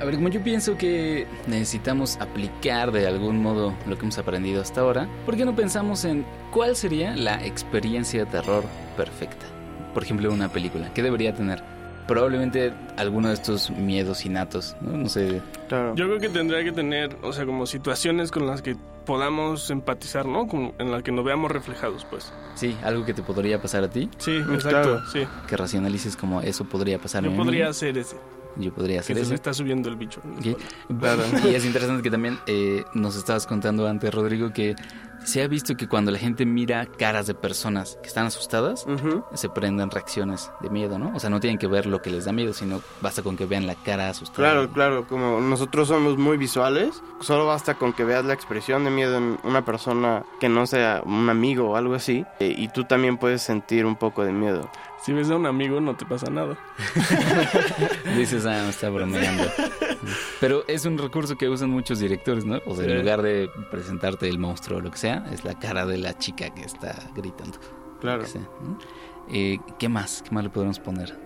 A 0.00 0.04
ver, 0.04 0.14
como 0.14 0.28
yo 0.28 0.40
pienso 0.42 0.76
que 0.76 1.26
necesitamos 1.48 2.16
aplicar 2.20 2.92
de 2.92 3.06
algún 3.08 3.42
modo 3.42 3.74
lo 3.86 3.96
que 3.96 4.02
hemos 4.02 4.18
aprendido 4.18 4.62
hasta 4.62 4.80
ahora, 4.82 5.08
¿por 5.26 5.36
qué 5.36 5.44
no 5.44 5.56
pensamos 5.56 6.04
en 6.04 6.24
cuál 6.52 6.76
sería 6.76 7.16
la 7.16 7.44
experiencia 7.44 8.24
de 8.24 8.30
terror 8.30 8.62
perfecta? 8.96 9.46
Por 9.94 10.04
ejemplo, 10.04 10.32
una 10.32 10.48
película. 10.52 10.92
¿Qué 10.94 11.02
debería 11.02 11.34
tener? 11.34 11.62
Probablemente 12.06 12.72
alguno 12.96 13.28
de 13.28 13.34
estos 13.34 13.70
miedos 13.70 14.24
innatos, 14.24 14.76
¿no? 14.80 14.96
No 14.96 15.08
sé, 15.08 15.42
Claro. 15.68 15.94
Yo 15.96 16.06
creo 16.06 16.18
que 16.20 16.28
tendría 16.30 16.62
que 16.64 16.72
tener, 16.72 17.16
o 17.22 17.32
sea, 17.32 17.44
como 17.44 17.66
situaciones 17.66 18.30
con 18.30 18.46
las 18.46 18.62
que 18.62 18.76
podamos 19.04 19.68
empatizar, 19.70 20.24
¿no? 20.26 20.46
Como 20.46 20.74
en 20.78 20.90
las 20.90 21.02
que 21.02 21.12
nos 21.12 21.24
veamos 21.24 21.50
reflejados, 21.50 22.06
pues. 22.08 22.32
sí, 22.54 22.76
algo 22.84 23.04
que 23.04 23.12
te 23.14 23.22
podría 23.22 23.60
pasar 23.60 23.84
a 23.84 23.90
ti, 23.90 24.08
Sí, 24.18 24.30
Mm, 24.30 24.54
exacto, 24.54 24.82
claro. 24.94 25.06
sí. 25.12 25.20
que 25.48 25.56
racionalices 25.56 26.16
como 26.16 26.40
eso 26.40 26.64
podría 26.64 26.98
pasar 26.98 27.26
a 27.26 27.28
mí. 27.28 27.36
podría 27.36 27.68
hacer 27.68 27.98
ese, 27.98 28.16
Yo 28.58 28.72
podría 28.72 28.96
que 28.96 29.00
hacer 29.00 29.16
se 29.16 29.22
eso. 29.22 29.34
está 29.34 29.54
subiendo 29.54 29.88
el 29.88 29.96
bicho. 29.96 30.20
Y 31.44 31.54
es 31.54 31.64
interesante 31.64 32.02
que 32.02 32.10
también 32.10 32.38
eh, 32.46 32.84
nos 32.94 33.16
estabas 33.16 33.46
contando 33.46 33.86
antes, 33.86 34.12
Rodrigo, 34.12 34.52
que 34.52 34.74
se 35.24 35.42
ha 35.42 35.48
visto 35.48 35.76
que 35.76 35.88
cuando 35.88 36.10
la 36.10 36.18
gente 36.18 36.46
mira 36.46 36.86
caras 36.86 37.26
de 37.26 37.34
personas 37.34 37.98
que 38.00 38.08
están 38.08 38.26
asustadas, 38.26 38.86
se 39.34 39.48
prenden 39.48 39.90
reacciones 39.90 40.50
de 40.60 40.70
miedo, 40.70 40.98
¿no? 40.98 41.12
O 41.14 41.20
sea, 41.20 41.28
no 41.28 41.40
tienen 41.40 41.58
que 41.58 41.66
ver 41.66 41.86
lo 41.86 42.00
que 42.00 42.10
les 42.10 42.24
da 42.24 42.32
miedo, 42.32 42.52
sino 42.52 42.80
basta 43.02 43.22
con 43.22 43.36
que 43.36 43.44
vean 43.44 43.66
la 43.66 43.74
cara 43.74 44.08
asustada. 44.08 44.36
Claro, 44.50 44.70
claro, 44.72 45.06
como 45.06 45.40
nosotros 45.40 45.88
somos 45.88 46.16
muy 46.16 46.36
visuales, 46.36 47.02
solo 47.20 47.46
basta 47.46 47.74
con 47.74 47.92
que 47.92 48.04
veas 48.04 48.24
la 48.24 48.32
expresión 48.34 48.84
de 48.84 48.90
miedo 48.90 49.16
en 49.18 49.38
una 49.44 49.64
persona 49.64 50.24
que 50.40 50.48
no 50.48 50.66
sea 50.66 51.02
un 51.04 51.28
amigo 51.28 51.70
o 51.70 51.76
algo 51.76 51.94
así, 51.94 52.24
eh, 52.40 52.54
y 52.56 52.68
tú 52.68 52.84
también 52.84 53.18
puedes 53.18 53.42
sentir 53.42 53.84
un 53.86 53.96
poco 53.96 54.24
de 54.24 54.32
miedo. 54.32 54.70
Si 55.04 55.12
ves 55.12 55.30
a 55.30 55.36
un 55.36 55.46
amigo, 55.46 55.80
no 55.80 55.96
te 55.96 56.04
pasa 56.04 56.30
nada. 56.30 56.58
Dices, 58.16 58.44
ah, 58.46 58.62
me 58.64 58.70
está 58.70 58.90
bromeando. 58.90 59.44
Pero 60.40 60.64
es 60.68 60.84
un 60.84 60.98
recurso 60.98 61.36
que 61.36 61.48
usan 61.48 61.70
muchos 61.70 61.98
directores, 62.00 62.44
¿no? 62.44 62.60
O 62.66 62.74
sea, 62.74 62.84
en 62.84 62.90
Sí. 62.90 62.96
lugar 62.98 63.22
de 63.22 63.48
presentarte 63.70 64.28
el 64.28 64.38
monstruo 64.38 64.78
o 64.78 64.80
lo 64.80 64.90
que 64.90 64.98
sea, 64.98 65.24
es 65.32 65.44
la 65.44 65.58
cara 65.58 65.86
de 65.86 65.98
la 65.98 66.16
chica 66.18 66.50
que 66.50 66.62
está 66.62 66.94
gritando. 67.14 67.58
Claro. 68.00 68.24
Eh, 69.30 69.58
¿Qué 69.78 69.88
más? 69.88 70.22
¿Qué 70.22 70.34
más 70.34 70.44
le 70.44 70.50
podemos 70.50 70.78
poner? 70.80 71.16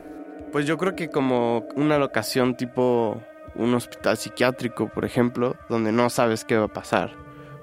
Pues 0.52 0.66
yo 0.66 0.76
creo 0.76 0.94
que 0.94 1.08
como 1.08 1.64
una 1.76 1.98
locación 1.98 2.56
tipo 2.56 3.22
un 3.54 3.74
hospital 3.74 4.16
psiquiátrico, 4.16 4.88
por 4.88 5.04
ejemplo, 5.04 5.56
donde 5.68 5.92
no 5.92 6.08
sabes 6.10 6.44
qué 6.44 6.56
va 6.56 6.66
a 6.66 6.72
pasar. 6.72 7.14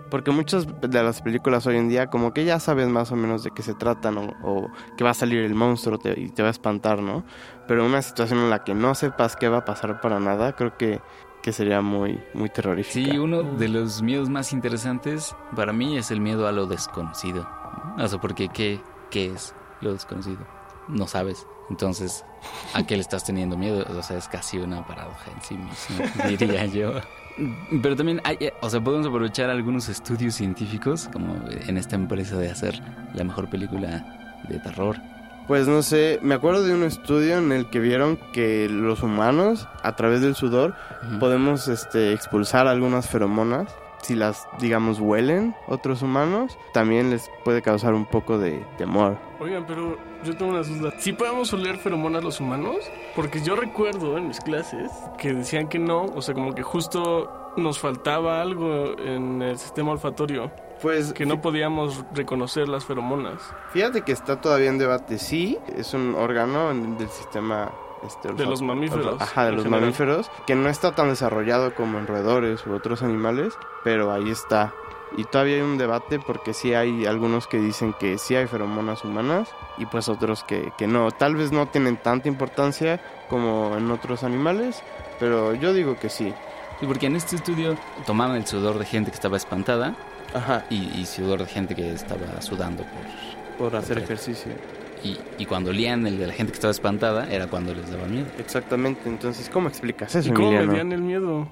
Porque 0.10 0.32
muchas 0.32 0.66
de 0.82 1.04
las 1.04 1.22
películas 1.22 1.66
hoy 1.68 1.78
en 1.78 1.88
día 1.90 2.08
como 2.08 2.34
que 2.34 2.46
ya 2.46 2.60
sabes 2.60 2.88
más 2.88 3.12
o 3.12 3.16
menos 3.16 3.44
de 3.44 3.52
qué 3.52 3.62
se 3.62 3.74
tratan 3.76 4.18
o, 4.18 4.34
o 4.44 4.68
que 4.98 5.04
va 5.04 5.12
a 5.12 5.14
salir 5.14 5.44
el 5.44 5.54
monstruo 5.56 5.98
te- 5.98 6.20
y 6.20 6.30
te 6.30 6.42
va 6.42 6.48
a 6.48 6.52
espantar, 6.52 7.02
¿no? 7.02 7.24
Pero 7.68 7.86
una 7.86 8.02
situación 8.02 8.40
en 8.40 8.50
la 8.50 8.64
que 8.64 8.74
no 8.74 8.96
sepas 8.96 9.36
qué 9.36 9.48
va 9.50 9.58
a 9.60 9.66
pasar 9.66 10.02
para 10.02 10.20
nada, 10.20 10.54
creo 10.56 10.76
que, 10.78 11.00
que 11.44 11.54
sería 11.54 11.82
muy, 11.82 12.20
muy 12.34 12.50
terrorífica. 12.50 13.12
Sí, 13.12 13.18
uno 13.20 13.44
de 13.44 13.68
los 13.70 14.02
miedos 14.02 14.30
más 14.30 14.52
interesantes 14.54 15.36
para 15.56 15.72
mí 15.74 15.98
es 15.98 16.10
el 16.12 16.20
miedo 16.22 16.48
a 16.48 16.52
lo 16.52 16.66
desconocido. 16.66 17.48
O 17.98 18.08
sea, 18.08 18.20
porque 18.20 18.50
¿qué, 18.50 18.82
qué 19.12 19.28
es 19.34 19.54
lo 19.82 19.94
desconocido? 19.94 20.40
No 20.88 21.06
sabes. 21.08 21.46
Entonces, 21.70 22.26
¿a 22.74 22.82
qué 22.88 22.96
le 22.96 23.02
estás 23.02 23.24
teniendo 23.24 23.56
miedo? 23.56 23.86
O 23.96 24.02
sea, 24.02 24.18
es 24.18 24.28
casi 24.28 24.58
una 24.58 24.84
paradoja 24.88 25.30
en 25.32 25.42
sí 25.44 25.56
mismo, 25.56 26.04
diría 26.28 26.66
yo. 26.66 26.94
Pero 27.82 27.96
también 27.96 28.22
hay, 28.24 28.38
eh, 28.40 28.54
o 28.62 28.70
sea, 28.70 28.82
podemos 28.82 29.08
aprovechar 29.08 29.50
algunos 29.50 29.90
estudios 29.90 30.36
científicos, 30.36 31.10
como 31.12 31.36
en 31.50 31.78
esta 31.78 31.96
empresa 31.96 32.38
de 32.38 32.50
hacer 32.50 32.82
la 33.14 33.24
mejor 33.24 33.50
película 33.50 34.06
de 34.48 34.60
terror. 34.60 34.98
Pues 35.48 35.68
no 35.68 35.82
sé, 35.82 36.20
me 36.22 36.36
acuerdo 36.36 36.64
de 36.64 36.76
un 36.76 36.84
estudio 36.84 37.40
en 37.40 37.52
el 37.52 37.72
que 37.72 37.80
vieron 37.80 38.20
que 38.34 38.70
los 38.70 39.02
humanos, 39.02 39.68
a 39.82 39.96
través 39.96 40.22
del 40.22 40.36
sudor, 40.36 40.76
podemos 41.20 41.68
este, 41.68 42.14
expulsar 42.14 42.68
algunas 42.68 43.10
feromonas. 43.10 43.68
Si 44.02 44.16
las, 44.16 44.48
digamos, 44.60 45.00
huelen 45.00 45.56
otros 45.68 46.02
humanos, 46.02 46.58
también 46.74 47.10
les 47.10 47.30
puede 47.44 47.62
causar 47.62 47.94
un 47.94 48.06
poco 48.06 48.38
de 48.38 48.66
temor. 48.78 49.18
Oigan, 49.40 49.66
pero 49.68 49.98
yo 50.24 50.36
tengo 50.36 50.52
una 50.52 50.64
duda. 50.64 50.94
¿Sí 51.00 51.14
podemos 51.14 51.52
oler 51.54 51.78
feromonas 51.78 52.24
los 52.24 52.40
humanos? 52.40 52.78
Porque 53.16 53.42
yo 53.42 53.56
recuerdo 53.56 54.18
en 54.18 54.28
mis 54.28 54.40
clases 54.40 54.92
que 55.18 55.34
decían 55.34 55.68
que 55.68 55.80
no, 55.80 56.06
o 56.06 56.22
sea, 56.22 56.34
como 56.34 56.56
que 56.56 56.64
justo 56.64 57.54
nos 57.58 57.80
faltaba 57.80 58.42
algo 58.42 58.98
en 59.00 59.42
el 59.42 59.58
sistema 59.58 59.92
olfatorio, 59.92 60.52
Pues 60.82 61.14
que 61.14 61.26
no 61.26 61.42
podíamos 61.42 62.06
reconocer 62.14 62.70
las 62.70 62.86
feromonas 62.86 63.42
fíjate 63.74 64.02
que 64.02 64.12
está 64.12 64.40
todavía 64.40 64.70
en 64.70 64.78
debate. 64.78 65.18
Sí, 65.18 65.58
es 65.76 65.94
un 65.94 66.16
órgano 66.16 66.70
del 66.74 67.10
sistema 67.10 67.72
este, 68.06 68.34
de 68.34 68.46
los 68.46 68.62
olfato- 68.62 68.66
mamíferos. 68.66 69.22
Ajá, 69.22 69.46
de 69.46 69.52
los 69.54 69.64
general. 69.64 69.82
mamíferos, 69.82 70.32
que 70.48 70.56
no 70.56 70.70
está 70.70 70.94
tan 70.96 71.10
desarrollado 71.10 71.74
como 71.76 71.98
en 72.00 72.08
roedores 72.08 72.66
u 72.68 72.74
otros 72.74 73.02
animales, 73.04 73.54
pero 73.84 74.12
ahí 74.12 74.30
está. 74.30 74.74
Y 75.18 75.24
todavía 75.24 75.56
hay 75.56 75.62
un 75.62 75.80
debate 75.80 76.20
porque 76.20 76.54
sí 76.54 76.76
hay 76.76 77.08
algunos 77.08 77.48
que 77.48 77.58
dicen 77.58 77.94
que 78.00 78.20
sí 78.20 78.36
hay 78.36 78.46
feromonas 78.46 79.04
humanas 79.04 79.50
y 79.80 79.88
pues 79.88 80.08
otros 80.08 80.44
que, 80.44 80.72
que 80.78 80.86
no. 80.86 81.10
Tal 81.12 81.36
vez 81.36 81.52
no 81.52 81.66
tienen 81.68 81.98
tanta 81.98 82.28
importancia 82.28 83.02
como 83.28 83.76
en 83.76 83.90
otros 83.90 84.24
animales, 84.24 84.84
pero 85.20 85.56
yo 85.56 85.74
digo 85.74 85.98
que 86.00 86.10
sí. 86.10 86.32
Sí, 86.80 86.86
porque 86.86 87.08
en 87.08 87.16
este 87.16 87.36
estudio 87.38 87.76
tomaban 88.06 88.38
el 88.38 88.46
sudor 88.46 88.78
de 88.78 88.86
gente 88.86 89.10
que 89.12 89.16
estaba 89.16 89.36
espantada 89.36 89.96
Ajá, 90.34 90.64
y, 90.70 90.98
y 91.00 91.06
sudor 91.08 91.40
de 91.40 91.48
gente 91.48 91.74
que 91.76 91.92
estaba 91.92 92.40
sudando 92.42 92.84
por... 92.84 93.72
por 93.72 93.76
hacer 93.76 93.98
Ok. 93.98 94.04
ejercicio. 94.04 94.52
Y, 95.04 95.18
y 95.38 95.46
cuando 95.46 95.70
olían 95.70 96.06
el 96.08 96.18
de 96.20 96.28
la 96.28 96.34
gente 96.34 96.52
que 96.52 96.58
estaba 96.58 96.72
espantada 96.72 97.32
era 97.32 97.48
cuando 97.48 97.74
les 97.74 97.90
daba 97.90 98.06
miedo. 98.08 98.28
Exactamente, 98.38 99.08
entonces, 99.08 99.50
¿cómo 99.50 99.70
explicas 99.70 100.14
eso, 100.16 100.30
¿Y 100.30 100.34
cómo 100.34 100.48
Emiliano? 100.50 100.72
medían 100.72 100.92
el 100.92 101.02
miedo? 101.02 101.48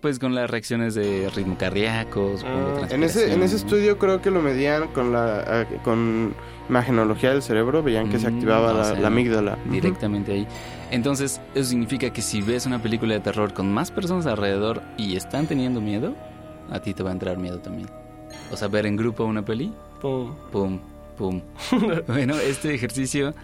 Pues 0.00 0.18
con 0.18 0.34
las 0.34 0.50
reacciones 0.50 0.94
de 0.94 1.30
ritmo 1.34 1.56
cardíaco, 1.56 2.36
supongo, 2.36 2.72
Ah, 2.82 2.86
En 2.90 3.04
ese, 3.04 3.32
en 3.32 3.42
ese 3.42 3.54
estudio 3.56 3.98
creo 3.98 4.20
que 4.20 4.30
lo 4.32 4.42
medían 4.42 4.88
con 4.88 5.12
la 5.12 5.62
eh, 5.62 5.66
con 5.84 6.34
imagenología 6.68 7.30
del 7.30 7.40
cerebro, 7.42 7.84
veían 7.84 8.08
que 8.08 8.18
se 8.18 8.28
Mm, 8.28 8.34
activaba 8.34 8.72
o 8.72 8.76
la, 8.78 8.84
sea, 8.84 8.94
la 9.00 9.06
amígdala. 9.06 9.56
directamente 9.70 10.32
ahí. 10.32 10.46
Entonces, 10.90 11.40
eso 11.54 11.68
significa 11.70 12.10
que 12.10 12.20
si 12.20 12.42
ves 12.42 12.66
una 12.66 12.80
película 12.82 13.14
de 13.14 13.20
terror 13.20 13.54
con 13.54 13.72
más 13.72 13.92
personas 13.92 14.26
alrededor 14.26 14.82
y 14.96 15.14
están 15.16 15.46
teniendo 15.46 15.80
miedo, 15.80 16.14
a 16.70 16.80
ti 16.80 16.92
te 16.92 17.04
va 17.04 17.10
a 17.10 17.12
entrar 17.12 17.38
miedo 17.38 17.58
también. 17.60 17.88
O 18.50 18.56
sea, 18.56 18.66
ver 18.66 18.86
en 18.86 18.96
grupo 18.96 19.24
una 19.24 19.44
peli, 19.44 19.72
Pum. 20.00 20.34
pum, 20.50 20.80
pum. 21.16 21.40
bueno, 22.06 22.34
este 22.36 22.74
ejercicio 22.74 23.34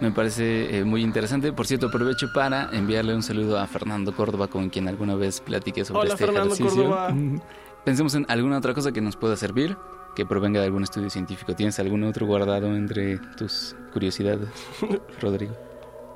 me 0.00 0.10
parece 0.10 0.78
eh, 0.78 0.84
muy 0.84 1.02
interesante. 1.02 1.52
Por 1.52 1.66
cierto, 1.66 1.86
aprovecho 1.86 2.32
para 2.32 2.70
enviarle 2.72 3.14
un 3.14 3.22
saludo 3.22 3.58
a 3.58 3.66
Fernando 3.66 4.14
Córdoba, 4.14 4.48
con 4.48 4.70
quien 4.70 4.88
alguna 4.88 5.14
vez 5.14 5.40
platiqué 5.40 5.84
sobre 5.84 6.00
Hola, 6.00 6.14
este 6.14 6.26
Fernando 6.26 6.54
ejercicio. 6.54 6.84
Córdoba. 6.84 7.14
Pensemos 7.84 8.14
en 8.14 8.24
alguna 8.28 8.58
otra 8.58 8.74
cosa 8.74 8.92
que 8.92 9.00
nos 9.00 9.16
pueda 9.16 9.36
servir, 9.36 9.76
que 10.16 10.24
provenga 10.24 10.60
de 10.60 10.66
algún 10.66 10.82
estudio 10.82 11.10
científico. 11.10 11.54
¿Tienes 11.54 11.78
algún 11.78 12.02
otro 12.04 12.26
guardado 12.26 12.74
entre 12.74 13.18
tus 13.36 13.76
curiosidades, 13.92 14.48
Rodrigo? 15.20 15.54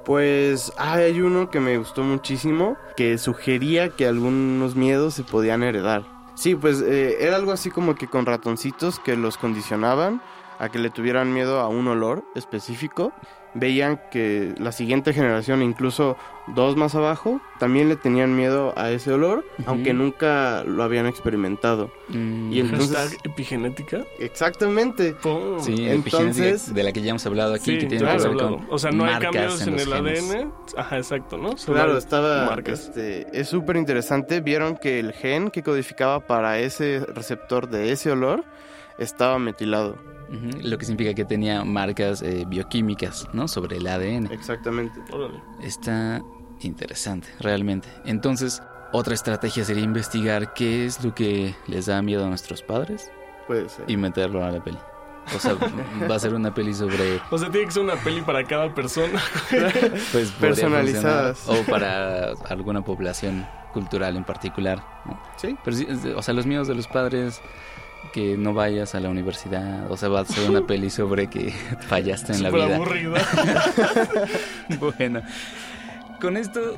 Pues 0.05 0.73
hay 0.79 1.21
uno 1.21 1.51
que 1.51 1.61
me 1.61 1.77
gustó 1.77 2.03
muchísimo, 2.03 2.79
que 2.97 3.19
sugería 3.19 3.91
que 3.91 4.07
algunos 4.07 4.75
miedos 4.75 5.13
se 5.15 5.25
podían 5.25 5.63
heredar. 5.63 6.17
Sí, 6.38 6.55
pues 6.55 6.81
eh, 6.83 7.16
era 7.27 7.35
algo 7.35 7.51
así 7.51 7.68
como 7.68 7.96
que 7.96 8.07
con 8.07 8.24
ratoncitos 8.24 9.01
que 9.01 9.16
los 9.16 9.37
condicionaban 9.37 10.22
a 10.59 10.68
que 10.71 10.79
le 10.79 10.90
tuvieran 10.90 11.33
miedo 11.33 11.61
a 11.61 11.68
un 11.68 11.87
olor 11.88 12.25
específico. 12.35 13.12
Veían 13.55 13.99
que 14.11 14.55
la 14.59 14.73
siguiente 14.73 15.14
generación, 15.14 15.62
incluso 15.62 16.16
dos 16.49 16.77
más 16.77 16.94
abajo, 16.94 17.40
también 17.59 17.88
le 17.88 17.97
tenían 17.97 18.37
miedo 18.37 18.75
a 18.77 18.90
ese 18.90 19.11
olor, 19.12 19.42
aunque 19.66 19.94
nunca 19.94 20.62
lo 20.64 20.83
habían 20.83 21.07
experimentado. 21.07 21.90
Mm, 22.09 22.53
Y 22.53 22.61
entonces- 22.61 22.94
Hashtag 22.97 23.18
epigenética. 23.25 24.05
Exactamente. 24.18 25.14
Pum. 25.14 25.61
sí, 25.61 25.88
entonces- 25.88 26.38
epigenética, 26.38 26.75
de 26.75 26.83
la 26.83 26.92
que 26.92 27.03
ya 27.03 27.11
hemos 27.11 27.27
hablado 27.27 27.55
aquí, 27.55 27.64
Sí, 27.64 27.79
que 27.79 27.87
tiene 27.87 28.05
que 28.07 28.29
ver 28.29 28.37
con 28.37 28.66
O 28.68 28.79
sea, 28.79 28.90
no 28.92 29.05
hay 29.05 29.12
marcas 29.14 29.33
cambios 29.33 29.62
en, 29.66 29.75
el 29.79 29.87
genes. 29.94 30.31
ADN. 30.31 30.53
Ajá, 30.77 30.97
exacto, 30.99 31.38
¿no? 31.38 31.57
Solo 31.57 31.77
Claro, 31.79 31.97
estaba. 31.99 32.44
marcas. 32.47 32.81
Este, 32.88 33.27
es 33.33 33.49
súper 33.49 33.77
interesante. 33.77 34.40
Vieron 34.40 34.77
que 34.77 35.01
el 35.01 35.12
gen 35.14 35.51
que 35.51 35.62
codificaba 35.62 36.21
para 36.21 36.59
ese 36.59 37.01
receptor 37.14 37.68
de 37.71 37.92
ese 37.92 38.11
olor 38.12 38.44
estaba 38.99 39.38
metilado. 39.38 39.97
Lo 40.62 40.77
que 40.79 40.85
significa 40.85 41.14
que 41.14 41.25
tenía 41.25 41.64
marcas 41.64 42.23
eh, 42.23 42.45
bioquímicas, 42.47 43.29
¿no? 43.33 43.49
Sobre 43.49 43.79
el 43.79 43.87
ADN. 43.87 44.31
Exactamente. 44.31 45.01
Órale. 45.12 45.41
Está 45.62 46.23
interesante, 46.61 47.29
realmente. 47.41 47.88
Entonces, 48.05 48.62
otra 48.93 49.14
estrategia 49.14 49.64
sería 49.64 49.83
investigar 49.85 50.53
qué 50.55 50.87
es 50.87 51.03
lo 51.05 51.14
que 51.14 51.55
les 51.67 51.87
da 51.87 52.01
miedo 52.03 52.25
a 52.25 52.29
nuestros 52.29 52.62
padres. 52.62 53.11
Puede 53.47 53.69
ser. 53.71 53.87
y 53.88 53.97
meterlo 53.97 54.45
a 54.45 54.51
la 54.51 54.62
peli. 54.62 54.79
O 55.35 55.38
sea, 55.38 55.57
va 56.11 56.14
a 56.17 56.19
ser 56.19 56.35
una 56.35 56.53
peli 56.55 56.75
sobre 56.75 57.21
O 57.31 57.38
sea, 57.38 57.51
tiene 57.51 57.67
que 57.67 57.73
ser 57.73 57.83
una 57.83 57.97
peli 57.97 58.21
para 58.23 58.45
cada 58.45 58.75
persona. 58.75 59.21
pues 60.12 60.31
Personalizadas. 60.33 61.49
o 61.49 61.62
para 61.64 62.33
alguna 62.49 62.83
población 62.83 63.47
cultural 63.73 64.17
en 64.17 64.25
particular. 64.25 64.83
¿no? 65.05 65.19
Sí. 65.37 65.57
Pero 65.64 66.19
o 66.19 66.23
sea, 66.23 66.35
los 66.35 66.47
míos 66.47 66.69
de 66.69 66.75
los 66.75 66.87
padres 66.88 67.41
que 68.13 68.37
no 68.37 68.55
vayas 68.55 68.95
a 68.95 69.01
la 69.01 69.09
universidad, 69.11 69.91
o 69.91 69.97
sea, 69.97 70.09
va 70.09 70.21
a 70.21 70.25
ser 70.25 70.49
una 70.51 70.61
peli 70.67 70.91
sobre 70.91 71.29
que 71.29 71.51
fallaste 71.89 72.33
en 72.33 72.43
la 72.43 72.51
Súper 72.51 72.67
vida. 72.67 72.77
aburrida. 72.77 73.21
Bueno, 74.81 75.23
con 76.21 76.37
esto 76.37 76.77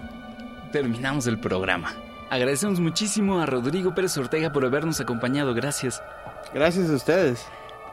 terminamos 0.72 1.26
el 1.26 1.38
programa. 1.38 1.94
Agradecemos 2.30 2.78
muchísimo 2.78 3.40
a 3.40 3.46
Rodrigo 3.46 3.94
Pérez 3.94 4.16
Ortega 4.16 4.52
por 4.52 4.64
habernos 4.64 5.00
acompañado, 5.00 5.54
gracias. 5.54 6.02
Gracias 6.54 6.88
a 6.90 6.94
ustedes. 6.94 7.46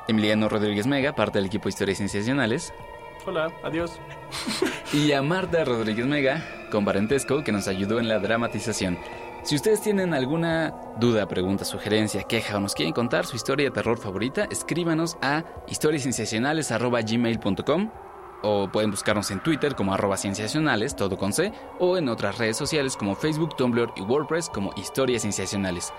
Emiliano 0.07 0.47
Rodríguez 0.47 0.85
Mega, 0.87 1.13
parte 1.13 1.39
del 1.39 1.47
equipo 1.47 1.65
de 1.65 1.69
Historias 1.69 1.97
Sensacionales. 1.97 2.73
Hola, 3.25 3.51
adiós. 3.63 3.91
Y 4.93 5.11
a 5.11 5.21
Marta 5.21 5.65
Rodríguez 5.65 6.05
Mega, 6.05 6.45
con 6.71 6.85
parentesco, 6.85 7.43
que 7.43 7.51
nos 7.51 7.67
ayudó 7.67 7.99
en 7.99 8.07
la 8.07 8.19
dramatización. 8.19 8.97
Si 9.47 9.55
ustedes 9.55 9.79
tienen 9.79 10.13
alguna 10.13 10.75
duda, 10.99 11.25
pregunta, 11.25 11.63
sugerencia, 11.63 12.23
queja 12.23 12.57
o 12.57 12.59
nos 12.59 12.73
quieren 12.73 12.93
contar 12.93 13.25
su 13.25 13.37
historia 13.37 13.63
de 13.63 13.71
terror 13.71 13.97
favorita, 13.97 14.45
escríbanos 14.51 15.15
a 15.21 15.45
historiasensacionales.gmail.com 15.69 17.89
o 18.43 18.69
pueden 18.69 18.91
buscarnos 18.91 19.31
en 19.31 19.39
Twitter 19.39 19.73
como 19.73 19.93
arroba 19.93 20.17
cienciacionales, 20.17 20.97
todo 20.97 21.17
con 21.17 21.31
C, 21.31 21.53
o 21.79 21.97
en 21.97 22.09
otras 22.09 22.37
redes 22.37 22.57
sociales 22.57 22.97
como 22.97 23.15
Facebook, 23.15 23.55
Tumblr 23.55 23.93
y 23.95 24.01
WordPress 24.01 24.49
como 24.49 24.73
Historias 24.75 25.21
Sensacionales. 25.21 25.93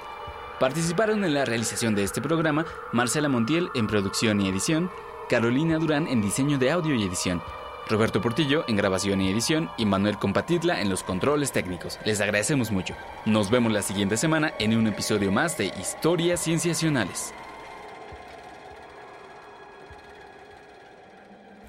Participaron 0.60 1.24
en 1.24 1.32
la 1.32 1.46
realización 1.46 1.94
de 1.94 2.04
este 2.04 2.20
programa 2.20 2.66
Marcela 2.92 3.30
Montiel 3.30 3.70
en 3.74 3.86
producción 3.86 4.42
y 4.42 4.48
edición, 4.50 4.90
Carolina 5.30 5.78
Durán 5.78 6.06
en 6.06 6.20
diseño 6.20 6.58
de 6.58 6.70
audio 6.70 6.94
y 6.94 7.02
edición, 7.02 7.40
Roberto 7.88 8.20
Portillo 8.20 8.64
en 8.68 8.76
grabación 8.76 9.20
y 9.20 9.30
edición 9.30 9.70
y 9.76 9.86
Manuel 9.86 10.18
Compatitla 10.18 10.80
en 10.80 10.90
los 10.90 11.02
controles 11.02 11.52
técnicos. 11.52 11.98
Les 12.04 12.20
agradecemos 12.20 12.70
mucho. 12.70 12.94
Nos 13.24 13.50
vemos 13.50 13.72
la 13.72 13.82
siguiente 13.82 14.16
semana 14.16 14.52
en 14.58 14.76
un 14.76 14.86
episodio 14.86 15.32
más 15.32 15.56
de 15.56 15.66
Historias 15.66 16.40
Cienciacionales. 16.40 17.32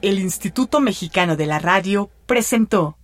El 0.01 0.19
Instituto 0.19 0.79
Mexicano 0.79 1.36
de 1.36 1.45
la 1.45 1.60
Radio 1.60 2.10
presentó 2.25 2.97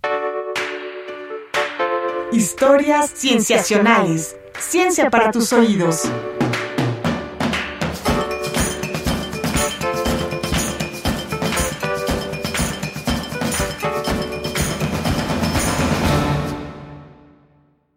Historias 2.32 3.10
Cienciacionales. 3.14 4.36
Ciencia 4.58 5.10
para 5.10 5.30
tus 5.30 5.52
oídos. 5.52 6.08